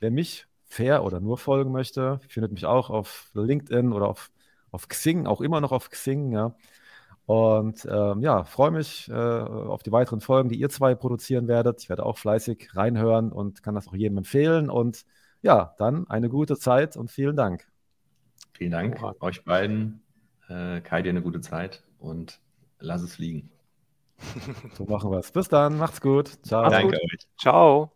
Wer 0.00 0.10
mich 0.10 0.46
fair 0.64 1.04
oder 1.04 1.20
nur 1.20 1.36
folgen 1.36 1.72
möchte, 1.72 2.20
findet 2.28 2.52
mich 2.52 2.64
auch 2.64 2.88
auf 2.88 3.30
LinkedIn 3.34 3.92
oder 3.92 4.08
auf, 4.08 4.30
auf 4.70 4.88
Xing, 4.88 5.26
auch 5.26 5.42
immer 5.42 5.60
noch 5.60 5.72
auf 5.72 5.90
Xing, 5.90 6.32
ja. 6.32 6.54
Und 7.26 7.86
ähm, 7.90 8.22
ja, 8.22 8.44
freue 8.44 8.70
mich 8.70 9.08
äh, 9.10 9.12
auf 9.14 9.82
die 9.82 9.92
weiteren 9.92 10.22
Folgen, 10.22 10.48
die 10.48 10.58
ihr 10.58 10.70
zwei 10.70 10.94
produzieren 10.94 11.48
werdet. 11.48 11.82
Ich 11.82 11.90
werde 11.90 12.06
auch 12.06 12.16
fleißig 12.18 12.74
reinhören 12.74 13.30
und 13.32 13.62
kann 13.62 13.74
das 13.74 13.88
auch 13.88 13.94
jedem 13.94 14.18
empfehlen. 14.18 14.70
Und 14.70 15.04
ja, 15.42 15.74
dann 15.78 16.08
eine 16.08 16.30
gute 16.30 16.56
Zeit 16.58 16.96
und 16.96 17.10
vielen 17.10 17.36
Dank. 17.36 17.68
Vielen 18.58 18.72
Dank 18.72 19.00
oh. 19.02 19.14
euch 19.20 19.44
beiden. 19.44 20.02
Äh, 20.48 20.80
Kai, 20.80 21.02
dir 21.02 21.10
eine 21.10 21.22
gute 21.22 21.40
Zeit 21.40 21.84
und 22.00 22.40
lass 22.80 23.02
es 23.02 23.14
fliegen. 23.14 23.50
so 24.74 24.84
machen 24.84 25.12
wir 25.12 25.18
es. 25.18 25.30
Bis 25.30 25.48
dann, 25.48 25.78
macht's 25.78 26.00
gut. 26.00 26.44
Ciao. 26.44 26.68
Danke 26.68 26.96
euch. 26.96 27.28
Ciao. 27.38 27.92